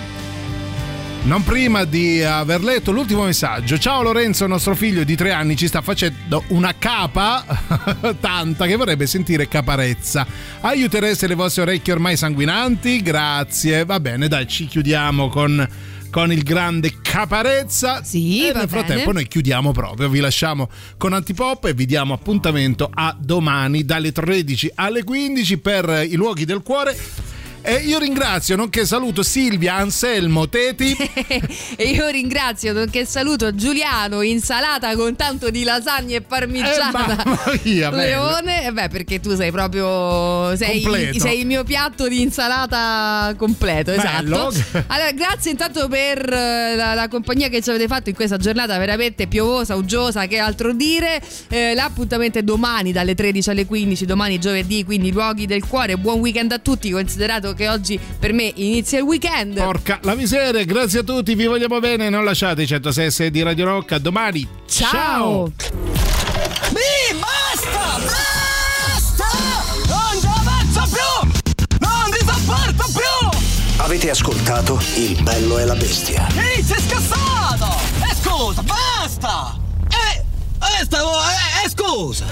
[1.24, 3.80] Non prima di aver letto l'ultimo messaggio.
[3.80, 7.44] Ciao Lorenzo, nostro figlio di tre anni ci sta facendo una capa
[8.22, 10.28] tanta che vorrebbe sentire caparezza.
[10.62, 13.02] Aiutereste le vostre orecchie ormai sanguinanti?
[13.02, 13.84] Grazie.
[13.84, 15.68] Va bene, dai, ci chiudiamo con,
[16.10, 18.04] con il grande caparezza.
[18.04, 19.14] Sì, e nel frattempo bene.
[19.14, 20.10] noi chiudiamo proprio.
[20.10, 26.06] Vi lasciamo con Antipop e vi diamo appuntamento a domani dalle 13 alle 15 per
[26.10, 27.36] i luoghi del cuore.
[27.70, 30.96] E io ringrazio, nonché saluto Silvia, Anselmo, Teti.
[31.76, 37.52] e io ringrazio, nonché saluto Giuliano, insalata con tanto di lasagne e parmigiana.
[37.52, 37.90] Eh, mia.
[37.90, 40.82] Leone, eh beh, perché tu sei proprio sei,
[41.20, 44.48] sei il mio piatto di insalata completo, Bello.
[44.48, 44.86] esatto.
[44.88, 48.78] Allora, grazie intanto per eh, la, la compagnia che ci avete fatto in questa giornata
[48.78, 51.22] veramente piovosa, uggiosa, che altro dire.
[51.50, 55.98] Eh, l'appuntamento è domani dalle 13 alle 15, domani giovedì, quindi luoghi del cuore.
[55.98, 59.58] Buon weekend a tutti, considerato che oggi per me inizia il weekend.
[59.58, 63.66] Porca la miseria, grazie a tutti, vi vogliamo bene, non lasciate i 106 di Radio
[63.66, 64.48] Rock, a domani.
[64.70, 65.52] Ciao.
[66.70, 67.98] Mi basta!
[67.98, 69.26] Basta!
[69.88, 71.30] Non ci avanzo più!
[71.80, 73.40] Non ti sopporto più!
[73.78, 76.28] Avete ascoltato Il bello e la bestia.
[76.36, 77.76] Ehi, sei scassato!
[78.10, 79.58] E scusa, basta!
[79.90, 80.24] Eh,
[80.80, 82.26] eh, stavo, eh, eh, scusa!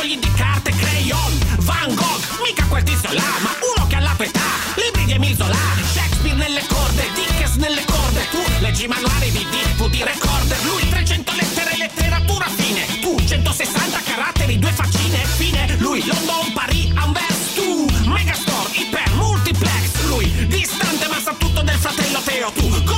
[0.00, 4.00] Fogli di carta e crayon Van Gogh, mica quel tizio là Ma uno che ha
[4.00, 5.56] la tua età Libri di Emile Zola
[5.92, 8.26] Shakespeare nelle corde, Dickens nelle corde.
[8.30, 12.86] Tu leggi manuali di DVD recorder Lui 300 lettere, letteratura fine.
[13.00, 20.06] Tu 160 caratteri, due faccine Fine, lui London, Paris, Anvers Tu, Megastore, Iper, Multiplex.
[20.06, 22.89] Lui distante ma sa tutto del fratello Teo Tu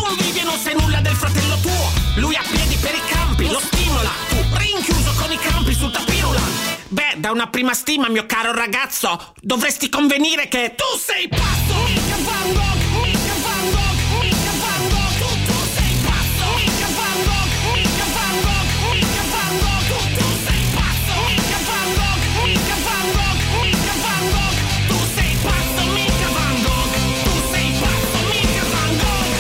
[7.23, 9.33] da una prima stima, mio caro ragazzo.
[9.41, 11.75] Dovresti convenire che tu sei pazzo.
[11.87, 15.15] Mica Van Gogh, mica Van Gogh, mica Van Gogh.
[15.23, 16.45] Tu, tu sei pazzo.
[16.59, 19.87] Mica Van Gogh, mica Van Gogh, mica Van Gogh.
[19.87, 21.15] Tu, tu sei pazzo.
[21.31, 24.59] Mica Van Gogh, mica Van Gogh, mica Van Gogh.
[24.91, 26.95] Tu sei pazzo, mica Van Gogh.
[27.23, 29.31] Tu sei pazzo, mica Van Gogh.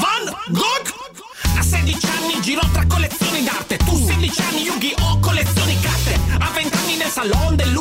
[0.00, 0.24] Van
[0.56, 0.95] Gogh!
[2.46, 5.18] A 16 anni girò tra collezioni d'arte Tu 16 anni Yu-Gi-Oh!
[5.18, 7.72] collezioni carte A 20 anni nel salon del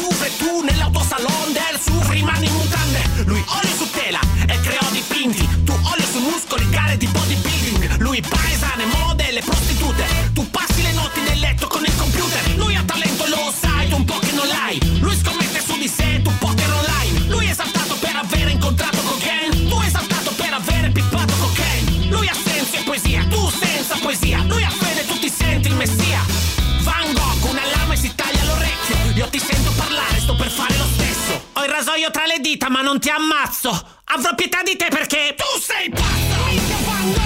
[32.26, 33.70] le dita ma non ti ammazzo.
[34.06, 36.44] Avrò pietà di te perché tu sei pazzo.
[36.50, 37.25] Mica Van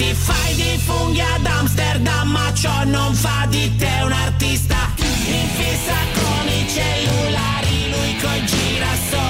[0.00, 4.76] Tutti fai di funghi ad Amsterdam Ma ciò non fa di te un artista.
[4.96, 9.29] In fissa con i cellulari Lui coi girasoli